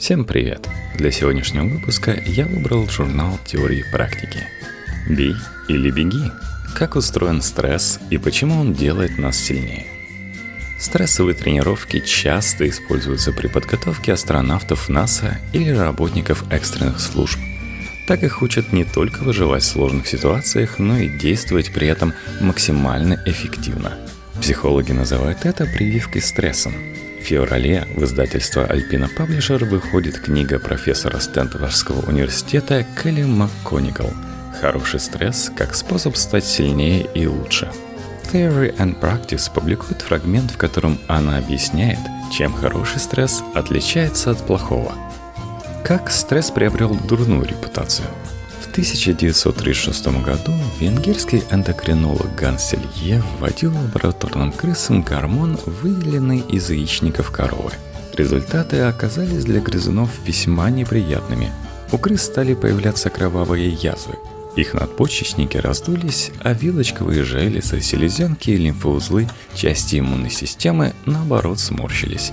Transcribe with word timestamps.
Всем 0.00 0.24
привет! 0.24 0.66
Для 0.94 1.10
сегодняшнего 1.10 1.66
выпуска 1.66 2.18
я 2.24 2.46
выбрал 2.46 2.88
журнал 2.88 3.38
теории 3.44 3.84
практики. 3.92 4.48
«Бей 5.06 5.34
или 5.68 5.90
беги»– 5.90 6.32
как 6.74 6.96
устроен 6.96 7.42
стресс 7.42 8.00
и 8.08 8.16
почему 8.16 8.58
он 8.58 8.72
делает 8.72 9.18
нас 9.18 9.36
сильнее. 9.36 9.84
Стрессовые 10.78 11.34
тренировки 11.34 12.00
часто 12.00 12.66
используются 12.66 13.30
при 13.32 13.48
подготовке 13.48 14.14
астронавтов 14.14 14.88
НАСА 14.88 15.36
или 15.52 15.68
работников 15.68 16.50
экстренных 16.50 16.98
служб. 16.98 17.38
Так 18.06 18.22
их 18.22 18.40
учат 18.40 18.72
не 18.72 18.84
только 18.84 19.18
выживать 19.18 19.64
в 19.64 19.66
сложных 19.66 20.06
ситуациях, 20.06 20.78
но 20.78 20.96
и 20.96 21.10
действовать 21.10 21.72
при 21.74 21.88
этом 21.88 22.14
максимально 22.40 23.22
эффективно. 23.26 23.98
Психологи 24.40 24.92
называют 24.92 25.44
это 25.44 25.66
прививкой 25.66 26.22
стрессом– 26.22 26.72
в 27.20 27.24
феврале 27.24 27.86
в 27.94 28.04
издательство 28.04 28.66
Alpina 28.66 29.08
Publisher 29.14 29.64
выходит 29.64 30.18
книга 30.18 30.58
профессора 30.58 31.18
Стэнфордского 31.18 32.08
университета 32.08 32.84
Келли 33.00 33.24
МакКонигал 33.24 34.12
«Хороший 34.60 35.00
стресс 35.00 35.50
как 35.54 35.74
способ 35.74 36.16
стать 36.16 36.44
сильнее 36.44 37.06
и 37.14 37.26
лучше». 37.26 37.70
Theory 38.32 38.76
and 38.76 38.98
Practice 39.00 39.52
публикует 39.52 40.02
фрагмент, 40.02 40.52
в 40.52 40.56
котором 40.56 40.98
она 41.08 41.38
объясняет, 41.38 41.98
чем 42.32 42.52
хороший 42.52 43.00
стресс 43.00 43.42
отличается 43.54 44.30
от 44.30 44.46
плохого. 44.46 44.94
Как 45.84 46.10
стресс 46.10 46.50
приобрел 46.50 46.94
дурную 46.94 47.44
репутацию– 47.44 48.06
1936 48.70 50.06
году 50.22 50.52
венгерский 50.78 51.42
эндокринолог 51.50 52.34
Ганс 52.36 52.62
Селье 52.62 53.22
вводил 53.38 53.74
лабораторным 53.76 54.52
крысам 54.52 55.02
гормон, 55.02 55.58
выделенный 55.66 56.38
из 56.38 56.70
яичников 56.70 57.32
коровы. 57.32 57.72
Результаты 58.14 58.80
оказались 58.80 59.44
для 59.44 59.60
грызунов 59.60 60.10
весьма 60.24 60.70
неприятными. 60.70 61.50
У 61.90 61.98
крыс 61.98 62.22
стали 62.22 62.54
появляться 62.54 63.10
кровавые 63.10 63.70
язвы. 63.70 64.14
Их 64.54 64.74
надпочечники 64.74 65.56
раздулись, 65.56 66.30
а 66.40 66.52
вилочковые 66.52 67.24
железы, 67.24 67.80
селезенки 67.80 68.50
и 68.50 68.56
лимфоузлы, 68.56 69.28
части 69.54 69.98
иммунной 69.98 70.30
системы, 70.30 70.92
наоборот, 71.06 71.58
сморщились. 71.58 72.32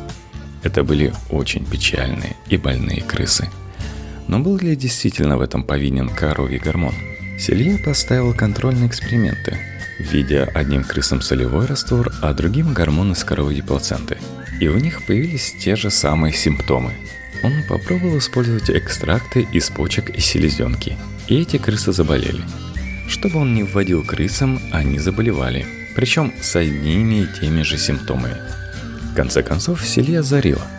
Это 0.62 0.84
были 0.84 1.14
очень 1.32 1.66
печальные 1.66 2.36
и 2.48 2.58
больные 2.58 3.02
крысы– 3.02 3.50
но 4.28 4.40
был 4.40 4.58
ли 4.58 4.76
действительно 4.76 5.38
в 5.38 5.42
этом 5.42 5.64
повинен 5.64 6.10
коровий 6.10 6.60
гормон? 6.60 6.94
Селье 7.40 7.78
поставил 7.78 8.34
контрольные 8.34 8.88
эксперименты, 8.88 9.58
введя 10.00 10.46
одним 10.54 10.84
крысам 10.84 11.22
солевой 11.22 11.66
раствор, 11.66 12.12
а 12.22 12.34
другим 12.34 12.74
гормон 12.74 13.14
из 13.14 13.24
коровьей 13.24 13.62
плаценты. 13.62 14.18
И 14.60 14.68
у 14.68 14.78
них 14.78 15.06
появились 15.06 15.56
те 15.60 15.76
же 15.76 15.90
самые 15.90 16.34
симптомы. 16.34 16.92
Он 17.44 17.54
попробовал 17.70 18.18
использовать 18.18 18.70
экстракты 18.70 19.48
из 19.52 19.70
почек 19.70 20.10
и 20.10 20.20
селезенки, 20.20 20.98
и 21.28 21.42
эти 21.42 21.58
крысы 21.58 21.92
заболели. 21.92 22.42
Чтобы 23.08 23.40
он 23.40 23.54
не 23.54 23.64
вводил 23.64 24.04
крысам, 24.04 24.60
они 24.72 24.98
заболевали, 24.98 25.66
причем 25.96 26.34
с 26.42 26.56
одними 26.56 27.24
и 27.24 27.40
теми 27.40 27.62
же 27.62 27.78
симптомами. 27.78 28.38
В 29.12 29.16
конце 29.16 29.44
концов, 29.44 29.86
Селия 29.86 30.20
озарила– 30.20 30.66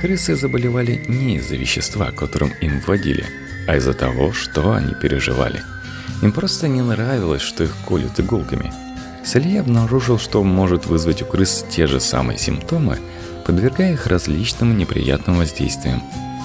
Крысы 0.00 0.34
заболевали 0.34 1.04
не 1.08 1.36
из-за 1.36 1.56
вещества, 1.56 2.10
которым 2.10 2.54
им 2.62 2.80
вводили, 2.80 3.26
а 3.68 3.76
из-за 3.76 3.92
того, 3.92 4.32
что 4.32 4.72
они 4.72 4.94
переживали. 4.94 5.60
Им 6.22 6.32
просто 6.32 6.68
не 6.68 6.80
нравилось, 6.80 7.42
что 7.42 7.64
их 7.64 7.76
колют 7.86 8.18
иголками. 8.18 8.72
Салье 9.26 9.60
обнаружил, 9.60 10.18
что 10.18 10.42
может 10.42 10.86
вызвать 10.86 11.20
у 11.20 11.26
крыс 11.26 11.66
те 11.68 11.86
же 11.86 12.00
самые 12.00 12.38
симптомы, 12.38 12.98
подвергая 13.44 13.92
их 13.92 14.06
различным 14.06 14.78
неприятным 14.78 15.36
воздействиям. 15.36 16.02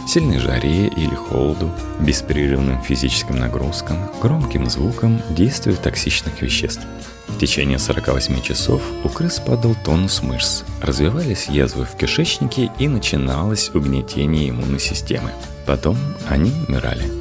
Сильной 0.08 0.40
жаре 0.40 0.88
или 0.88 1.16
холоду, 1.16 1.72
беспрерывным 2.00 2.82
физическим 2.82 3.38
нагрузкам, 3.38 3.98
громким 4.22 4.70
звукам, 4.70 5.22
действию 5.32 5.78
токсичных 5.78 6.42
веществ– 6.42 6.82
в 7.36 7.38
течение 7.38 7.80
48 7.80 8.42
часов 8.42 8.82
у 9.04 9.10
крыс 9.10 9.40
падал 9.40 9.76
тонус 9.84 10.22
мышц, 10.22 10.64
развивались 10.82 11.48
язвы 11.48 11.84
в 11.84 11.98
кишечнике 11.98 12.72
и 12.80 12.88
начиналось 12.88 13.72
угнетение 13.74 14.50
иммунной 14.50 14.80
системы. 14.80 15.32
Потом 15.66 15.98
они 16.30 16.54
умирали. 16.68 17.12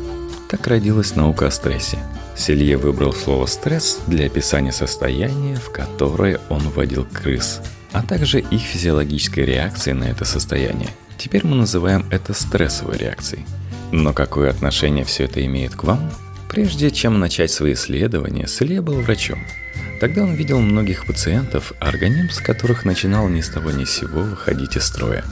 Так 0.49 0.69
родилась 0.69 1.17
наука 1.17 1.49
о 1.49 1.51
стрессе. 1.51 1.99
Селье 2.37 2.77
выбрал 2.77 3.13
слово 3.13 3.47
«стресс» 3.47 3.99
для 4.07 4.27
описания 4.27 4.73
состояния, 4.73 5.57
в 5.57 5.71
которое 5.71 6.41
он 6.49 6.61
вводил 6.61 7.05
крыс, 7.05 7.61
а 7.93 8.03
также 8.03 8.41
их 8.41 8.61
физиологической 8.61 9.45
реакции 9.45 9.93
на 9.93 10.05
это 10.05 10.25
состояние. 10.25 10.91
Теперь 11.25 11.47
мы 11.47 11.57
называем 11.57 12.07
это 12.11 12.35
стрессовой 12.35 12.99
реакцией. 12.99 13.47
Но 13.93 14.13
какое 14.13 14.51
отношение 14.51 15.07
все 15.07 15.25
это 15.25 15.43
имеет 15.47 15.75
к 15.75 15.85
вам? 15.85 16.13
Прежде 16.51 16.91
чем 16.91 17.19
начать 17.19 17.51
свои 17.51 17.73
исследования, 17.73 18.47
Селье 18.47 18.83
был 18.83 19.01
врачом– 19.01 19.39
Тогда 20.01 20.25
он 20.25 20.35
видел 20.35 20.61
многих 20.61 21.07
пациентов, 21.07 21.73
организм 21.81 22.43
которых 22.43 22.85
начинал 22.85 23.29
ни 23.29 23.41
с 23.41 23.49
того 23.49 23.71
ни 23.71 23.85
с 23.85 23.91
сего 23.91 24.21
выходить 24.21 24.77
из 24.77 24.85
строя. 24.85 25.25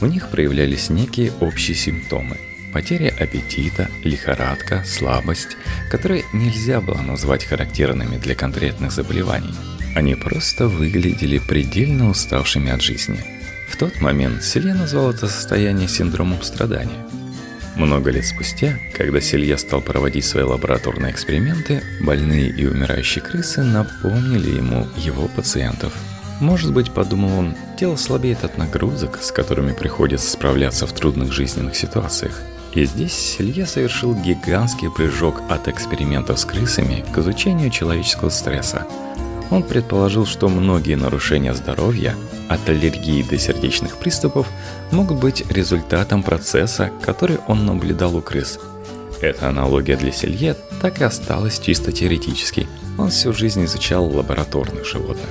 У 0.00 0.06
них 0.06 0.30
проявлялись 0.30 0.88
некие 0.88 1.30
общие 1.40 1.76
симптомы. 1.76 2.38
Потеря 2.72 3.14
аппетита, 3.20 3.90
лихорадка, 4.02 4.82
слабость, 4.86 5.58
которые 5.90 6.24
нельзя 6.32 6.80
было 6.80 7.02
назвать 7.02 7.44
характерными 7.44 8.16
для 8.16 8.34
конкретных 8.34 8.92
заболеваний. 8.92 9.54
Они 9.94 10.14
просто 10.14 10.68
выглядели 10.68 11.38
предельно 11.38 12.08
уставшими 12.08 12.70
от 12.70 12.80
жизни. 12.80 13.33
В 13.74 13.76
тот 13.76 14.00
момент 14.00 14.44
Селе 14.44 14.72
назвал 14.72 15.10
это 15.10 15.26
состояние 15.26 15.88
синдромом 15.88 16.40
страдания– 16.44 17.04
много 17.76 18.12
лет 18.12 18.24
спустя, 18.24 18.78
когда 18.96 19.20
Селья 19.20 19.56
стал 19.56 19.80
проводить 19.80 20.24
свои 20.24 20.44
лабораторные 20.44 21.10
эксперименты, 21.10 21.82
больные 22.00 22.48
и 22.48 22.66
умирающие 22.66 23.20
крысы 23.20 23.64
напомнили 23.64 24.50
ему 24.50 24.86
его 24.96 25.26
пациентов. 25.26 25.92
Может 26.40 26.72
быть, 26.72 26.92
подумал 26.92 27.36
он, 27.36 27.56
тело 27.76 27.96
слабеет 27.96 28.44
от 28.44 28.58
нагрузок, 28.58 29.18
с 29.20 29.32
которыми 29.32 29.72
приходится 29.72 30.30
справляться 30.30 30.86
в 30.86 30.92
трудных 30.92 31.32
жизненных 31.32 31.74
ситуациях. 31.74 32.40
И 32.74 32.84
здесь 32.84 33.12
Селье 33.12 33.66
совершил 33.66 34.14
гигантский 34.14 34.90
прыжок 34.92 35.42
от 35.50 35.66
экспериментов 35.66 36.38
с 36.38 36.44
крысами 36.44 37.04
к 37.12 37.18
изучению 37.18 37.70
человеческого 37.70 38.28
стресса. 38.28 38.86
Он 39.54 39.62
предположил, 39.62 40.26
что 40.26 40.48
многие 40.48 40.96
нарушения 40.96 41.54
здоровья 41.54 42.16
от 42.48 42.68
аллергии 42.68 43.22
до 43.22 43.38
сердечных 43.38 43.98
приступов 43.98 44.48
могут 44.90 45.20
быть 45.20 45.48
результатом 45.48 46.24
процесса, 46.24 46.90
который 47.02 47.38
он 47.46 47.64
наблюдал 47.64 48.16
у 48.16 48.20
крыс. 48.20 48.58
Эта 49.20 49.48
аналогия 49.48 49.96
для 49.96 50.10
Селье 50.10 50.56
так 50.82 51.00
и 51.00 51.04
осталась 51.04 51.60
чисто 51.60 51.92
теоретически. 51.92 52.66
Он 52.98 53.10
всю 53.10 53.32
жизнь 53.32 53.64
изучал 53.64 54.06
лабораторных 54.06 54.84
животных. 54.84 55.28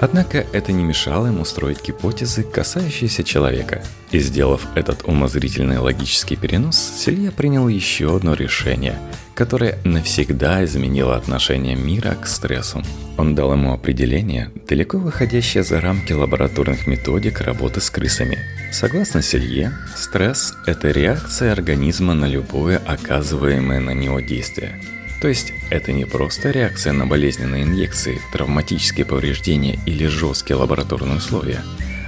Однако 0.00 0.46
это 0.54 0.72
не 0.72 0.82
мешало 0.82 1.26
ему 1.26 1.44
строить 1.44 1.86
гипотезы, 1.86 2.44
касающиеся 2.44 3.24
человека. 3.24 3.84
И 4.10 4.20
сделав 4.20 4.66
этот 4.74 5.04
умозрительный 5.04 5.78
логический 5.78 6.36
перенос, 6.36 6.78
Селье 6.78 7.30
принял 7.30 7.68
еще 7.68 8.16
одно 8.16 8.32
решение, 8.32 8.98
которое 9.36 9.78
навсегда 9.84 10.64
изменило 10.64 11.14
отношение 11.14 11.76
мира 11.76 12.16
к 12.20 12.26
стрессу. 12.26 12.82
Он 13.16 13.36
дал 13.36 13.52
ему 13.52 13.72
определение, 13.72 14.50
далеко 14.68 14.98
выходящее 14.98 15.62
за 15.62 15.80
рамки 15.80 16.12
лабораторных 16.12 16.88
методик 16.88 17.40
работы 17.42 17.80
с 17.80 17.90
крысами. 17.90 18.38
Согласно 18.72 19.22
Селье, 19.22 19.72
стресс– 19.94 20.54
это 20.66 20.90
реакция 20.90 21.52
организма 21.52 22.14
на 22.14 22.26
любое 22.26 22.78
оказываемое 22.78 23.78
на 23.78 23.92
него 23.92 24.18
действие– 24.18 24.80
то 25.20 25.28
есть 25.28 25.52
это 25.70 25.92
не 25.92 26.04
просто 26.04 26.50
реакция 26.50 26.92
на 26.92 27.06
болезненные 27.06 27.64
инъекции, 27.64 28.20
травматические 28.32 29.06
повреждения 29.06 29.78
или 29.86 30.06
жесткие 30.06 30.56
лабораторные 30.56 31.16
условия, 31.16 31.62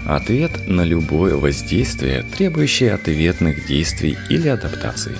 а 0.05 0.17
ответ 0.17 0.69
на 0.69 0.83
любое 0.83 1.37
воздействие, 1.37 2.23
требующее 2.23 2.93
ответных 2.93 3.67
действий 3.67 4.17
или 4.29 4.49
адаптаций. 4.49 5.17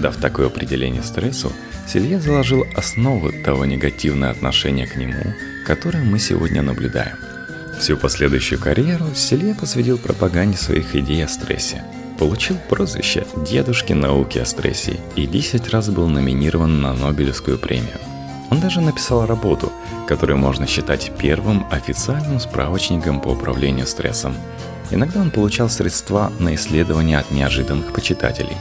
Дав 0.00 0.16
такое 0.16 0.46
определение 0.46 1.02
стрессу, 1.02 1.52
Селье 1.86 2.20
заложил 2.20 2.66
основу 2.76 3.32
того 3.44 3.64
негативного 3.64 4.30
отношения 4.30 4.86
к 4.86 4.96
нему, 4.96 5.34
которое 5.66 6.04
мы 6.04 6.18
сегодня 6.18 6.62
наблюдаем. 6.62 7.16
Всю 7.80 7.96
последующую 7.96 8.58
карьеру 8.58 9.06
Селье 9.14 9.54
посвятил 9.54 9.98
пропаганде 9.98 10.56
своих 10.56 10.94
идей 10.94 11.24
о 11.24 11.28
стрессе– 11.28 11.82
Получил 12.18 12.56
прозвище 12.68 13.24
«Дедушки 13.48 13.92
науки 13.92 14.38
о 14.38 14.44
стрессе» 14.44 14.98
и 15.14 15.24
10 15.24 15.68
раз 15.70 15.88
был 15.88 16.08
номинирован 16.08 16.80
на 16.80 16.92
Нобелевскую 16.92 17.58
премию. 17.58 18.00
Он 18.50 18.58
даже 18.58 18.80
написал 18.80 19.24
работу, 19.24 19.72
которую 20.08 20.36
можно 20.36 20.66
считать 20.66 21.12
первым 21.16 21.64
официальным 21.70 22.40
справочником 22.40 23.20
по 23.20 23.28
управлению 23.28 23.86
стрессом. 23.86 24.34
Иногда 24.90 25.20
он 25.20 25.30
получал 25.30 25.70
средства 25.70 26.32
на 26.40 26.56
исследования 26.56 27.18
от 27.18 27.30
неожиданных 27.30 27.92
почитателей. 27.92 28.56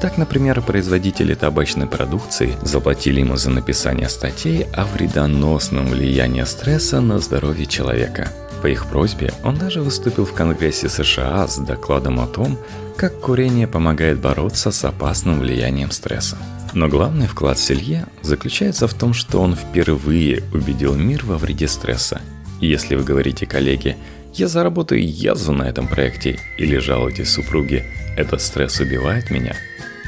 Так, 0.00 0.16
например, 0.16 0.62
производители 0.62 1.34
табачной 1.34 1.86
продукции 1.86 2.54
заплатили 2.62 3.20
ему 3.20 3.36
за 3.36 3.50
написание 3.50 4.08
статей 4.08 4.66
о 4.72 4.84
вредоносном 4.84 5.86
влиянии 5.86 6.44
стресса 6.44 7.00
на 7.00 7.18
здоровье 7.18 7.66
человека– 7.66 8.32
По 8.62 8.66
их 8.66 8.86
просьбе 8.86 9.32
он 9.44 9.56
даже 9.56 9.80
выступил 9.80 10.24
в 10.24 10.32
Конгрессе 10.32 10.88
США 10.88 11.46
с 11.46 11.58
докладом 11.58 12.20
о 12.20 12.26
том, 12.26 12.58
как 12.96 13.20
курение 13.20 13.68
помогает 13.68 14.18
бороться 14.18 14.72
с 14.72 14.84
опасным 14.84 15.40
влиянием 15.40 15.90
стресса. 15.90 16.36
Но 16.74 16.88
главный 16.88 17.26
вклад 17.26 17.58
Селье 17.58 18.06
заключается 18.22 18.88
в 18.88 18.94
том, 18.94 19.14
что 19.14 19.40
он 19.40 19.54
впервые 19.54 20.42
убедил 20.52 20.94
мир 20.94 21.24
во 21.24 21.38
вреде 21.38 21.68
стресса. 21.68 22.20
Если 22.60 22.96
вы 22.96 23.04
говорите 23.04 23.46
коллеге 23.46 23.96
«я 24.34 24.48
заработаю 24.48 25.08
язву 25.08 25.52
на 25.52 25.62
этом 25.62 25.86
проекте» 25.86 26.38
или 26.58 26.78
жалуетесь 26.78 27.30
супруге 27.30 27.86
«этот 28.16 28.42
стресс 28.42 28.80
убивает 28.80 29.30
меня», 29.30 29.54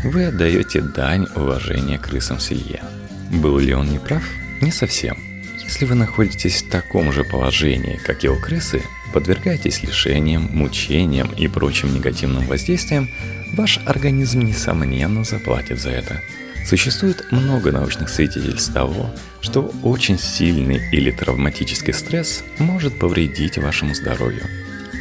вы 0.04 0.26
отдаете 0.26 0.80
дань 0.80 1.26
уважения 1.36 1.98
крысам 1.98 2.40
Селье. 2.40 2.82
Был 3.30 3.58
ли 3.58 3.74
он 3.74 3.90
неправ? 3.90 4.22
Не 4.60 4.72
совсем– 4.72 5.16
если 5.70 5.84
вы 5.84 5.94
находитесь 5.94 6.62
в 6.62 6.68
таком 6.68 7.12
же 7.12 7.22
положении, 7.22 8.00
как 8.04 8.24
и 8.24 8.28
у 8.28 8.36
крысы, 8.36 8.82
подвергаетесь 9.12 9.84
лишениям, 9.84 10.50
мучениям 10.52 11.30
и 11.30 11.46
прочим 11.46 11.94
негативным 11.94 12.44
воздействиям, 12.48 13.08
ваш 13.52 13.78
организм 13.86 14.40
несомненно 14.40 15.22
заплатит 15.22 15.80
за 15.80 15.90
это. 15.90 16.22
Существует 16.66 17.30
много 17.30 17.70
научных 17.70 18.08
свидетельств 18.08 18.74
того, 18.74 19.14
что 19.40 19.72
очень 19.84 20.18
сильный 20.18 20.82
или 20.90 21.12
травматический 21.12 21.94
стресс 21.94 22.42
может 22.58 22.98
повредить 22.98 23.56
вашему 23.56 23.94
здоровью. 23.94 24.42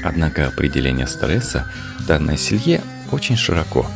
Однако 0.04 0.48
определение 0.48 1.08
стресса 1.08 1.72
данной 2.08 2.38
селье 2.38 2.84
очень 3.12 3.38
широко. 3.38 3.90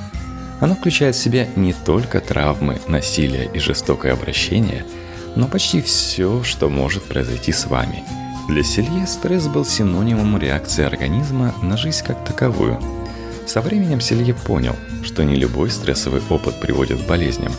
Оно 0.64 0.76
включает 0.76 1.16
в 1.16 1.22
себя 1.22 1.48
не 1.56 1.74
только 1.74 2.20
травмы, 2.20 2.80
насилие 2.88 3.52
и 3.54 3.60
жестокое 3.60 4.14
обращение– 4.14 4.84
но 5.36 5.48
почти 5.48 5.82
все, 5.82 6.44
что 6.44 6.70
может 6.70 7.04
произойти 7.04 7.52
с 7.52 7.66
вами. 7.66 8.04
Для 8.48 8.64
Селье 8.64 9.08
стресс 9.08 9.48
был 9.48 9.66
синонимом 9.66 10.38
реакции 10.38 10.84
организма 10.84 11.56
на 11.62 11.78
жизнь 11.78 12.04
как 12.06 12.24
таковую. 12.26 12.80
Со 13.48 13.62
временем 13.62 14.02
Селье 14.02 14.34
понял, 14.34 14.76
что 15.04 15.24
не 15.24 15.36
любой 15.36 15.70
стрессовый 15.70 16.22
опыт 16.30 16.60
приводит 16.60 17.02
к 17.02 17.08
болезням. 17.08 17.52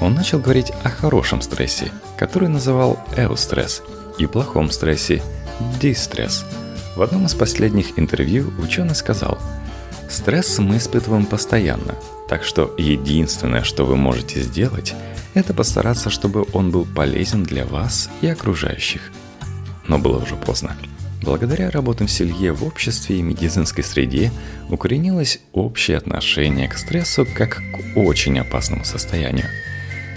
Он 0.00 0.14
начал 0.14 0.38
говорить 0.38 0.72
о 0.82 0.90
хорошем 0.90 1.40
стрессе, 1.40 1.90
который 2.16 2.48
называл 2.48 2.98
эустресс, 3.16 3.82
и 4.18 4.26
плохом 4.26 4.70
стрессе– 4.70 5.22
дистресс. 5.80 6.44
В 6.96 7.02
одном 7.02 7.26
из 7.26 7.34
последних 7.34 7.98
интервью 7.98 8.52
ученый 8.58 8.94
сказал, 8.94 9.38
«Стресс 10.10 10.58
мы 10.58 10.76
испытываем 10.76 11.26
постоянно, 11.26 11.94
так 12.28 12.44
что 12.44 12.74
единственное, 12.78 13.62
что 13.62 13.84
вы 13.84 13.96
можете 13.96 14.40
сделать– 14.40 14.94
это 15.34 15.52
постараться, 15.52 16.10
чтобы 16.10 16.46
он 16.52 16.70
был 16.70 16.86
полезен 16.86 17.42
для 17.42 17.66
вас 17.66 18.08
и 18.20 18.28
окружающих. 18.28 19.10
Но 19.88 19.98
было 19.98 20.18
уже 20.18 20.36
поздно. 20.36 20.76
Благодаря 21.22 21.70
работам 21.70 22.06
Селье 22.06 22.52
в 22.52 22.64
обществе 22.64 23.18
и 23.18 23.22
медицинской 23.22 23.82
среде 23.82 24.30
укоренилось 24.68 25.40
общее 25.52 25.96
отношение 25.96 26.68
к 26.68 26.78
стрессу 26.78 27.26
как 27.26 27.56
к 27.56 27.96
очень 27.96 28.38
опасному 28.38 28.84
состоянию. 28.84 29.46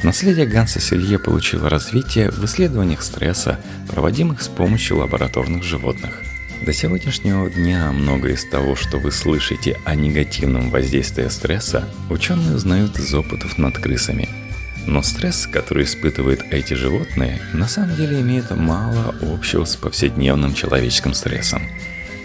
Наследие 0.03 0.45
Ганса 0.45 0.79
Селье 0.79 1.17
получило 1.17 1.69
развитие 1.69 2.29
в 2.29 2.43
исследованиях 2.45 3.01
стресса, 3.01 3.59
проводимых 3.89 4.41
с 4.43 4.47
помощью 4.47 4.97
лабораторных 4.97 5.63
животных. 5.63 6.26
До 6.65 6.73
сегодняшнего 6.73 7.49
дня 7.49 7.91
многое 7.91 8.33
из 8.33 8.45
того, 8.45 8.75
что 8.75 8.97
вы 8.97 9.11
слышите 9.11 9.79
о 9.85 9.95
негативном 9.95 10.69
воздействии 10.69 11.27
стресса, 11.27 11.87
ученые 12.09 12.55
узнают 12.55 12.97
из 12.99 13.13
опытов 13.13 13.57
над 13.57 13.77
крысами– 13.77 14.29
но 14.87 15.03
стресс, 15.03 15.47
который 15.47 15.83
испытывают 15.83 16.45
эти 16.49 16.73
животные, 16.73 17.41
на 17.53 17.67
самом 17.67 17.95
деле 17.97 18.21
имеет 18.21 18.49
мало 18.51 19.13
общего 19.21 19.65
с 19.65 19.75
повседневным 19.75 20.53
человеческим 20.53 21.13
стрессом. 21.13 21.61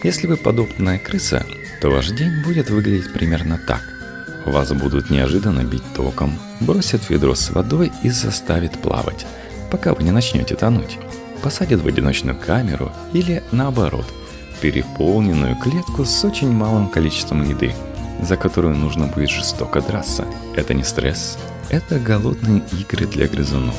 Если 0.05 0.29
вы 0.29 0.37
подобная 0.37 0.99
крыса, 0.99 1.44
то 1.81 1.90
ваш 1.90 2.11
день 2.11 2.43
будет 2.44 2.70
выглядеть 2.70 3.12
примерно 3.12 3.58
так. 3.67 3.82
Вас 4.46 4.73
будут 4.73 5.11
неожиданно 5.11 5.64
бить 5.64 5.82
током, 5.94 6.38
бросят 6.61 7.11
ведро 7.11 7.34
с 7.34 7.50
водой 7.50 7.90
и 8.05 8.11
заставят 8.11 8.81
плавать, 8.81 9.26
пока 9.70 9.93
вы 9.93 10.05
не 10.05 10.12
начнете 10.12 10.55
тонуть. 10.55 10.99
Посадят 11.43 11.81
в 11.81 11.87
одиночную 11.88 12.38
камеру 12.38 12.93
или, 13.12 13.43
наоборот, 13.50 14.06
переполненную 14.62 15.56
клетку 15.56 16.05
с 16.05 16.25
очень 16.25 16.53
малым 16.53 16.88
количеством 16.88 17.43
еды, 17.43 17.75
за 18.23 18.37
которую 18.37 18.76
нужно 18.76 19.09
будет 19.09 19.29
жестоко 19.29 19.81
драться. 19.81 20.25
Это 20.55 20.73
не 20.73 20.85
стресс, 20.85 21.37
это 21.69 21.99
голодные 21.99 22.62
игры 22.79 23.06
для 23.06 23.26
грызунов. 23.26 23.75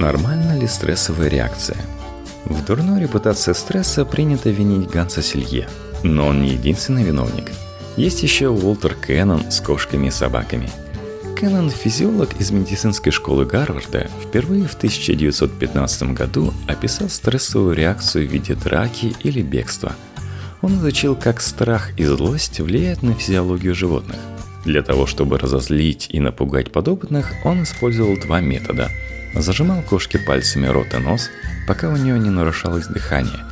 Нормальна 0.00 0.58
ли 0.58 0.66
стрессовая 0.66 1.28
реакция? 1.28 1.76
В 2.44 2.64
дурной 2.64 3.00
репутации 3.00 3.52
стресса 3.52 4.04
принято 4.04 4.50
винить 4.50 4.90
Ганса 4.90 5.22
Селье, 5.22 5.68
но 6.02 6.26
он 6.26 6.42
не 6.42 6.50
единственный 6.50 7.04
виновник. 7.04 7.52
Есть 7.96 8.24
еще 8.24 8.48
Уолтер 8.48 8.96
Кеннон 8.96 9.52
с 9.52 9.60
кошками 9.60 10.08
и 10.08 10.10
собаками. 10.10 10.68
Кеннон, 11.42 11.70
физиолог 11.70 12.40
из 12.40 12.52
медицинской 12.52 13.10
школы 13.10 13.44
Гарварда, 13.44 14.08
впервые 14.22 14.68
в 14.68 14.74
1915 14.74 16.12
году 16.12 16.54
описал 16.68 17.08
стрессовую 17.08 17.74
реакцию 17.74 18.28
в 18.28 18.30
виде 18.32 18.54
драки 18.54 19.12
или 19.24 19.42
бегства. 19.42 19.96
Он 20.60 20.76
изучил, 20.76 21.16
как 21.16 21.40
страх 21.40 21.98
и 21.98 22.04
злость 22.04 22.60
влияют 22.60 23.02
на 23.02 23.14
физиологию 23.14 23.74
животных. 23.74 24.18
Для 24.64 24.84
того, 24.84 25.04
чтобы 25.06 25.36
разозлить 25.36 26.06
и 26.10 26.20
напугать 26.20 26.70
подопытных, 26.70 27.32
он 27.42 27.64
использовал 27.64 28.16
два 28.18 28.38
метода. 28.38 28.88
Зажимал 29.34 29.82
кошке 29.82 30.20
пальцами 30.20 30.68
рот 30.68 30.94
и 30.94 30.98
нос, 30.98 31.28
пока 31.66 31.88
у 31.88 31.96
нее 31.96 32.20
не 32.20 32.30
нарушалось 32.30 32.86
дыхание, 32.86 33.44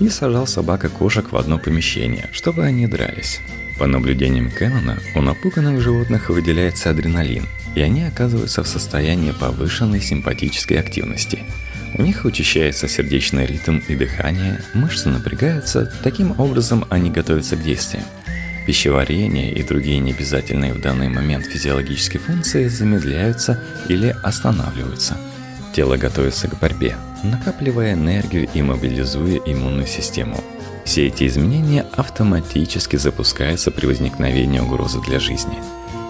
и 0.00 0.10
сажал 0.10 0.46
собак 0.46 0.84
и 0.84 0.88
кошек 0.88 1.32
в 1.32 1.36
одно 1.38 1.56
помещение, 1.58 2.28
чтобы 2.30 2.64
они 2.64 2.86
дрались. 2.86 3.40
По 3.78 3.86
наблюдениям 3.86 4.50
Кэннона, 4.50 4.98
у 5.14 5.20
напуганных 5.20 5.80
животных 5.80 6.30
выделяется 6.30 6.90
адреналин, 6.90 7.46
и 7.76 7.80
они 7.80 8.02
оказываются 8.02 8.64
в 8.64 8.68
состоянии 8.68 9.30
повышенной 9.30 10.00
симпатической 10.00 10.80
активности. 10.80 11.44
У 11.94 12.02
них 12.02 12.24
учащается 12.24 12.88
сердечный 12.88 13.46
ритм 13.46 13.78
и 13.86 13.94
дыхание, 13.94 14.60
мышцы 14.74 15.08
напрягаются, 15.08 15.92
таким 16.02 16.38
образом 16.40 16.84
они 16.90 17.10
готовятся 17.10 17.56
к 17.56 17.62
действиям. 17.62 18.04
Пищеварение 18.66 19.52
и 19.52 19.62
другие 19.62 20.00
необязательные 20.00 20.74
в 20.74 20.80
данный 20.80 21.08
момент 21.08 21.46
физиологические 21.46 22.20
функции 22.20 22.66
замедляются 22.66 23.62
или 23.88 24.14
останавливаются. 24.24 25.16
Тело 25.72 25.96
готовится 25.96 26.48
к 26.48 26.58
борьбе, 26.58 26.96
накапливая 27.22 27.94
энергию 27.94 28.48
и 28.52 28.60
мобилизуя 28.60 29.40
иммунную 29.46 29.86
систему. 29.86 30.42
Все 30.88 31.08
эти 31.08 31.26
изменения 31.26 31.84
автоматически 31.98 32.96
запускаются 32.96 33.70
при 33.70 33.84
возникновении 33.84 34.58
угрозы 34.58 35.02
для 35.02 35.20
жизни. 35.20 35.58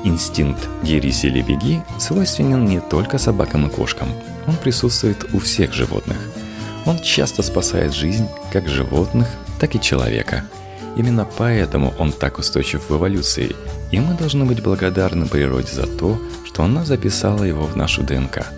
Инстинкт 0.05 0.69
«дерись 0.85 1.25
или 1.25 1.43
беги» 1.43 1.81
свойственен 1.99 2.65
не 2.65 2.79
только 2.79 3.19
собакам 3.19 3.67
и 3.67 3.70
кошкам, 3.70 4.08
он 4.47 4.55
присутствует 4.55 5.35
у 5.35 5.41
всех 5.41 5.73
животных. 5.75 6.19
Он 6.87 7.01
часто 7.01 7.43
спасает 7.43 7.93
жизнь 7.93 8.29
как 8.53 8.69
животных, 8.69 9.27
так 9.58 9.75
и 9.75 9.81
человека– 9.81 10.44
Именно 10.97 11.29
поэтому 11.37 11.94
он 11.99 12.11
так 12.11 12.39
устойчив 12.39 12.89
в 12.89 12.97
эволюции, 12.97 13.55
и 13.93 14.01
мы 14.01 14.15
должны 14.15 14.44
быть 14.44 14.61
благодарны 14.61 15.29
природе 15.29 15.73
за 15.73 15.87
то, 15.87 16.20
что 16.44 16.65
она 16.65 16.85
записала 16.85 17.44
его 17.44 17.67
в 17.67 17.77
нашу 17.77 18.03
ДНК. 18.03 18.49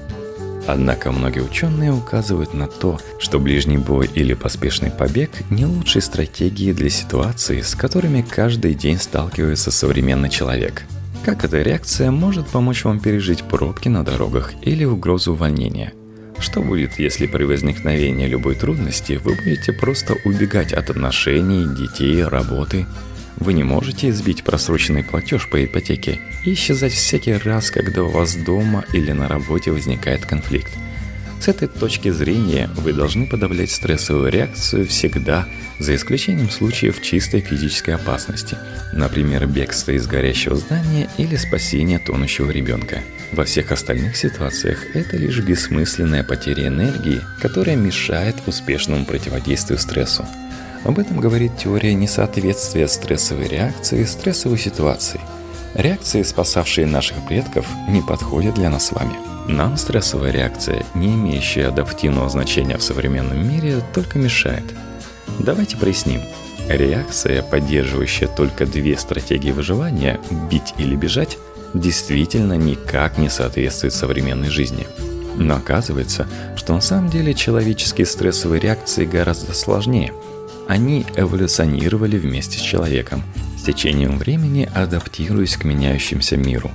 Однако 0.66 1.10
многие 1.10 1.40
ученые 1.40 1.92
указывают 1.92 2.54
на 2.54 2.66
то, 2.66 2.98
что 3.18 3.38
ближний 3.38 3.78
бой 3.78 4.08
или 4.14 4.34
поспешный 4.34 4.90
побег 4.90 5.30
не 5.50 5.66
лучшей 5.66 6.02
стратегии 6.02 6.72
для 6.72 6.90
ситуации, 6.90 7.60
с 7.60 7.74
которыми 7.74 8.22
каждый 8.22 8.74
день 8.74 8.98
сталкивается 8.98 9.70
современный 9.70 10.30
человек. 10.30 10.84
Как 11.24 11.44
эта 11.44 11.60
реакция 11.62 12.10
может 12.10 12.46
помочь 12.48 12.84
вам 12.84 13.00
пережить 13.00 13.42
пробки 13.42 13.88
на 13.88 14.04
дорогах 14.04 14.52
или 14.62 14.84
угрозу 14.84 15.32
увольнения– 15.32 15.92
что 16.40 16.62
будет, 16.62 16.98
если 16.98 17.26
при 17.26 17.44
возникновении 17.44 18.26
любой 18.26 18.54
трудности 18.54 19.20
вы 19.22 19.34
будете 19.34 19.74
просто 19.74 20.16
убегать 20.24 20.72
от 20.72 20.88
отношений, 20.88 21.66
детей, 21.76 22.24
работы? 22.24 22.86
Вы 23.40 23.54
не 23.54 23.64
можете 23.64 24.10
избить 24.10 24.44
просроченный 24.44 25.02
платеж 25.02 25.48
по 25.48 25.64
ипотеке 25.64 26.20
и 26.44 26.52
исчезать 26.52 26.92
всякий 26.92 27.32
раз, 27.32 27.70
когда 27.70 28.04
у 28.04 28.08
вас 28.08 28.36
дома 28.36 28.84
или 28.92 29.12
на 29.12 29.28
работе 29.28 29.72
возникает 29.72 30.26
конфликт. 30.26 30.70
С 31.40 31.48
этой 31.48 31.68
точки 31.68 32.10
зрения 32.10 32.70
вы 32.76 32.92
должны 32.92 33.26
подавлять 33.26 33.70
стрессовую 33.70 34.30
реакцию 34.30 34.86
всегда, 34.86 35.48
за 35.78 35.96
исключением 35.96 36.50
случаев 36.50 37.00
чистой 37.00 37.40
физической 37.40 37.94
опасности, 37.94 38.58
например, 38.92 39.46
бегства 39.46 39.92
из 39.92 40.06
горящего 40.06 40.56
здания 40.56 41.08
или 41.16 41.36
спасения 41.36 41.98
тонущего 41.98 42.50
ребенка– 42.50 43.02
во 43.32 43.44
всех 43.44 43.70
остальных 43.70 44.16
ситуациях 44.16 44.84
это 44.94 45.16
лишь 45.16 45.38
бессмысленная 45.38 46.24
потеря 46.24 46.66
энергии, 46.66 47.20
которая 47.40 47.76
мешает 47.76 48.34
успешному 48.46 49.04
противодействию 49.04 49.78
стрессу. 49.78 50.26
Об 50.84 50.98
этом 50.98 51.20
говорит 51.20 51.56
теория 51.58 51.94
несоответствия 51.94 52.88
стрессовой 52.88 53.48
реакции 53.48 54.04
стрессовой 54.04 54.58
ситуации. 54.58 55.20
Реакции, 55.74 56.22
спасавшие 56.22 56.86
наших 56.86 57.16
предков, 57.26 57.66
не 57.88 58.00
подходят 58.00 58.54
для 58.54 58.70
нас 58.70 58.86
с 58.86 58.92
вами. 58.92 59.14
Нам 59.46 59.76
стрессовая 59.76 60.30
реакция, 60.30 60.84
не 60.94 61.14
имеющая 61.14 61.68
адаптивного 61.68 62.28
значения 62.28 62.76
в 62.76 62.82
современном 62.82 63.46
мире, 63.46 63.82
только 63.94 64.18
мешает. 64.18 64.64
Давайте 65.38 65.76
проясним. 65.76 66.22
Реакция, 66.68 67.42
поддерживающая 67.42 68.28
только 68.28 68.66
две 68.66 68.96
стратегии 68.96 69.50
выживания– 69.50 70.20
бить 70.50 70.74
или 70.78 70.96
бежать– 70.96 71.38
действительно 71.74 72.54
никак 72.54 73.18
не 73.18 73.28
соответствует 73.28 73.94
современной 73.94 74.50
жизни. 74.50 74.86
Но 75.36 75.56
оказывается, 75.56 76.26
что 76.56 76.74
на 76.74 76.80
самом 76.80 77.08
деле 77.08 77.34
человеческие 77.34 78.06
стрессовые 78.06 78.60
реакции 78.60 79.04
гораздо 79.04 79.54
сложнее. 79.54 80.12
Они 80.70 81.04
эволюционировали 81.16 82.16
вместе 82.16 82.56
с 82.56 82.60
человеком, 82.60 83.24
с 83.58 83.64
течением 83.64 84.18
времени 84.18 84.70
адаптируясь 84.72 85.56
к 85.56 85.64
меняющимся 85.64 86.36
миру. 86.36 86.70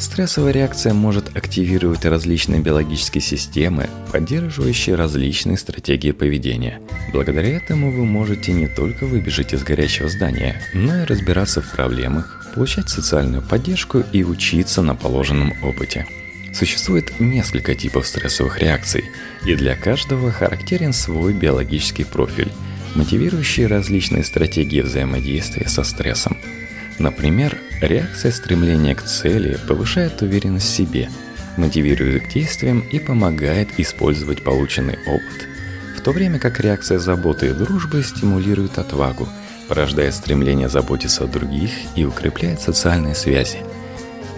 Стрессовая 0.00 0.50
реакция 0.50 0.94
может 0.94 1.36
активировать 1.36 2.04
различные 2.04 2.60
биологические 2.60 3.22
системы, 3.22 3.88
поддерживающие 4.10 4.96
различные 4.96 5.58
стратегии 5.58 6.10
поведения. 6.10 6.80
Благодаря 7.12 7.50
этому 7.56 7.92
вы 7.92 8.04
можете 8.04 8.52
не 8.52 8.66
только 8.66 9.06
выбежать 9.06 9.54
из 9.54 9.62
горящего 9.62 10.08
здания, 10.08 10.60
но 10.74 11.02
и 11.02 11.04
разбираться 11.04 11.62
в 11.62 11.70
проблемах, 11.70 12.50
получать 12.52 12.88
социальную 12.88 13.42
поддержку 13.42 14.02
и 14.12 14.24
учиться 14.24 14.82
на 14.82 14.96
положенном 14.96 15.54
опыте. 15.62 16.04
Существует 16.52 17.20
несколько 17.20 17.76
типов 17.76 18.08
стрессовых 18.08 18.58
реакций, 18.58 19.04
и 19.44 19.54
для 19.54 19.76
каждого 19.76 20.32
характерен 20.32 20.92
свой 20.92 21.32
биологический 21.32 22.02
профиль, 22.02 22.50
мотивирующий 22.96 23.66
различные 23.66 24.24
стратегии 24.24 24.80
взаимодействия 24.80 25.68
со 25.68 25.84
стрессом. 25.84 26.36
Например, 26.98 27.56
реакция 27.80 28.32
стремления 28.32 28.94
к 28.94 29.02
цели 29.04 29.58
повышает 29.68 30.22
уверенность 30.22 30.66
в 30.66 30.76
себе, 30.76 31.08
мотивирует 31.56 32.24
к 32.24 32.32
действиям 32.32 32.80
и 32.80 32.98
помогает 32.98 33.68
использовать 33.78 34.42
полученный 34.42 34.98
опыт, 35.06 35.48
в 35.96 36.00
то 36.00 36.10
время 36.10 36.38
как 36.38 36.58
реакция 36.60 36.98
заботы 36.98 37.48
и 37.48 37.52
дружбы 37.52 38.02
стимулирует 38.02 38.78
отвагу– 38.78 39.28
порождает 39.68 40.14
стремление 40.14 40.68
заботиться 40.68 41.24
о 41.24 41.26
других 41.26 41.70
и 41.94 42.04
укрепляет 42.04 42.60
социальные 42.60 43.14
связи. 43.14 43.58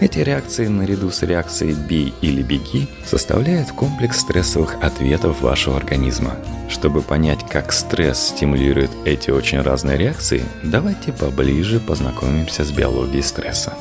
Эти 0.01 0.19
реакции 0.19 0.67
наряду 0.67 1.11
с 1.11 1.23
реакцией 1.23 1.73
«бей» 1.73 2.13
или 2.21 2.41
«беги» 2.41 2.87
составляют 3.05 3.73
комплекс 3.73 4.21
стрессовых 4.21 4.77
ответов 4.81 5.41
вашего 5.41 5.75
организма. 5.75 6.37
Чтобы 6.69 7.01
понять, 7.01 7.45
как 7.49 7.73
стресс 7.73 8.29
стимулирует 8.29 8.91
эти 9.03 9.29
очень 9.29 9.59
разные 9.59 9.97
реакции, 9.97 10.45
давайте 10.63 11.11
поближе 11.11 11.81
познакомимся 11.81 12.63
с 12.63 12.71
биологией 12.71 13.23
стресса. 13.23 13.73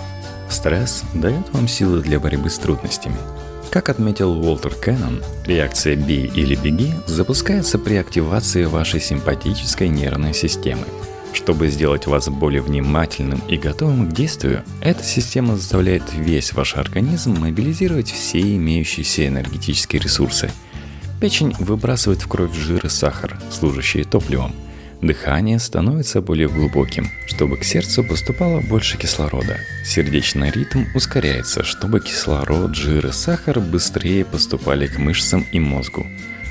Стресс 0.51 1.05
дает 1.15 1.53
вам 1.53 1.69
силы 1.69 2.01
для 2.01 2.19
борьбы 2.19 2.51
с 2.51 2.59
трудностями. 2.59 3.17
Как 3.71 3.89
отметил 3.89 4.33
Уолтер 4.33 4.75
Кеннон, 4.75 5.23
реакция 5.47 5.95
«бей» 5.95 6.27
или 6.27 6.57
«беги» 6.57 6.95
запускается 7.07 7.79
при 7.79 7.95
активации 7.95 8.65
вашей 8.65 9.01
симпатической 9.01 9.89
нервной 9.89 10.35
системы– 10.35 10.83
чтобы 11.33 11.69
сделать 11.69 12.07
вас 12.07 12.29
более 12.29 12.63
внимательным 12.63 13.41
и 13.49 13.57
готовым 13.57 14.09
к 14.09 14.13
действию, 14.13 14.65
эта 14.81 15.03
система 15.03 15.57
заставляет 15.57 16.03
весь 16.15 16.53
ваш 16.53 16.77
организм 16.77 17.39
мобилизировать 17.39 18.11
все 18.11 18.41
имеющиеся 18.41 19.29
энергетические 19.29 20.03
ресурсы. 20.03 20.51
Печень 21.21 21.55
выбрасывает 21.59 22.23
в 22.23 22.29
кровь 22.29 22.55
жир 22.55 22.87
и 22.87 22.89
сахар, 22.89 23.39
служащие 23.51 24.05
топливом. 24.05 24.55
Дыхание 25.01 25.61
становится 25.61 26.21
более 26.21 26.49
глубоким, 26.49 27.09
чтобы 27.27 27.57
к 27.57 27.65
сердцу 27.65 28.03
поступало 28.03 28.61
больше 28.61 28.99
кислорода. 28.99 29.59
Сердечный 29.85 30.51
ритм 30.51 30.85
ускоряется, 30.95 31.63
чтобы 31.63 32.01
кислород, 32.01 32.75
жир 32.75 33.07
и 33.07 33.13
сахар 33.13 33.61
быстрее 33.61 34.25
поступали 34.25 34.89
к 34.89 34.99
мышцам 34.99 35.47
и 35.53 35.61
мозгу. 35.61 36.05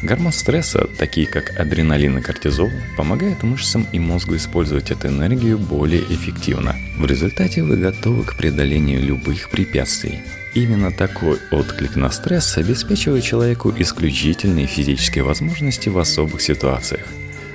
Гормон 0.03 0.31
стресса, 0.31 0.87
такие 0.97 1.25
как 1.25 1.59
адреналин 1.59 2.19
и 2.19 2.21
кортизол, 2.21 2.69
помогают 2.95 3.41
мышцам 3.41 3.87
и 3.91 3.99
мозгу 3.99 4.35
использовать 4.35 4.91
эту 4.91 5.07
энергию 5.07 5.57
более 5.57 6.01
эффективно. 6.01 6.75
В 6.97 7.05
результате 7.05 7.63
вы 7.63 7.77
готовы 7.77 8.23
к 8.23 8.35
преодолению 8.35 9.01
любых 9.01 9.49
препятствий. 9.49 10.19
Именно 10.53 10.91
такой 10.91 11.39
отклик 11.51 11.95
на 11.95 12.11
стресс 12.11 12.57
обеспечивает 12.57 13.23
человеку 13.23 13.73
исключительные 13.75 14.67
физические 14.67 15.23
возможности 15.23 15.89
в 15.89 15.97
особых 15.97 16.41
ситуациях. 16.41 17.05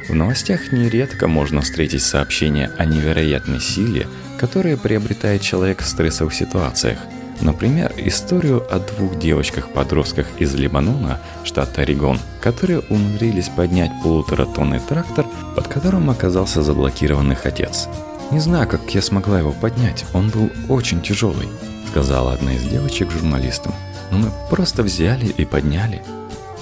В 0.08 0.14
новостях 0.14 0.72
нередко 0.72 1.28
можно 1.28 1.60
встретить 1.60 2.02
сообщения 2.02 2.72
о 2.76 2.84
невероятной 2.84 3.60
силе, 3.60 4.08
которая 4.36 4.76
приобретает 4.76 5.42
человек 5.42 5.80
в 5.80 5.86
стрессовых 5.86 6.34
ситуациях– 6.34 6.98
Например, 7.42 7.92
историю 7.96 8.64
о 8.72 8.78
двух 8.78 9.18
девочках-подростках 9.18 10.28
из 10.38 10.54
Либанона, 10.54 11.20
штат 11.42 11.76
Орегон, 11.76 12.20
которые 12.40 12.80
умудрились 12.88 13.48
поднять 13.48 13.90
полуторатонный 14.00 14.78
трактор, 14.78 15.26
под 15.56 15.66
которым 15.66 16.08
оказался 16.08 16.62
заблокированный 16.62 17.36
отец. 17.42 17.88
«Не 18.30 18.38
знаю, 18.38 18.68
как 18.68 18.94
я 18.94 19.02
смогла 19.02 19.40
его 19.40 19.50
поднять, 19.50 20.06
он 20.14 20.30
был 20.30 20.50
очень 20.68 21.02
тяжелый», 21.02 21.48
сказала 21.90 22.32
одна 22.32 22.54
из 22.54 22.62
девочек 22.62 23.10
журналистам. 23.10 23.74
«Но 24.12 24.18
мы 24.18 24.28
просто 24.48 24.84
взяли 24.84 25.26
и 25.26 25.44
подняли». 25.44 26.02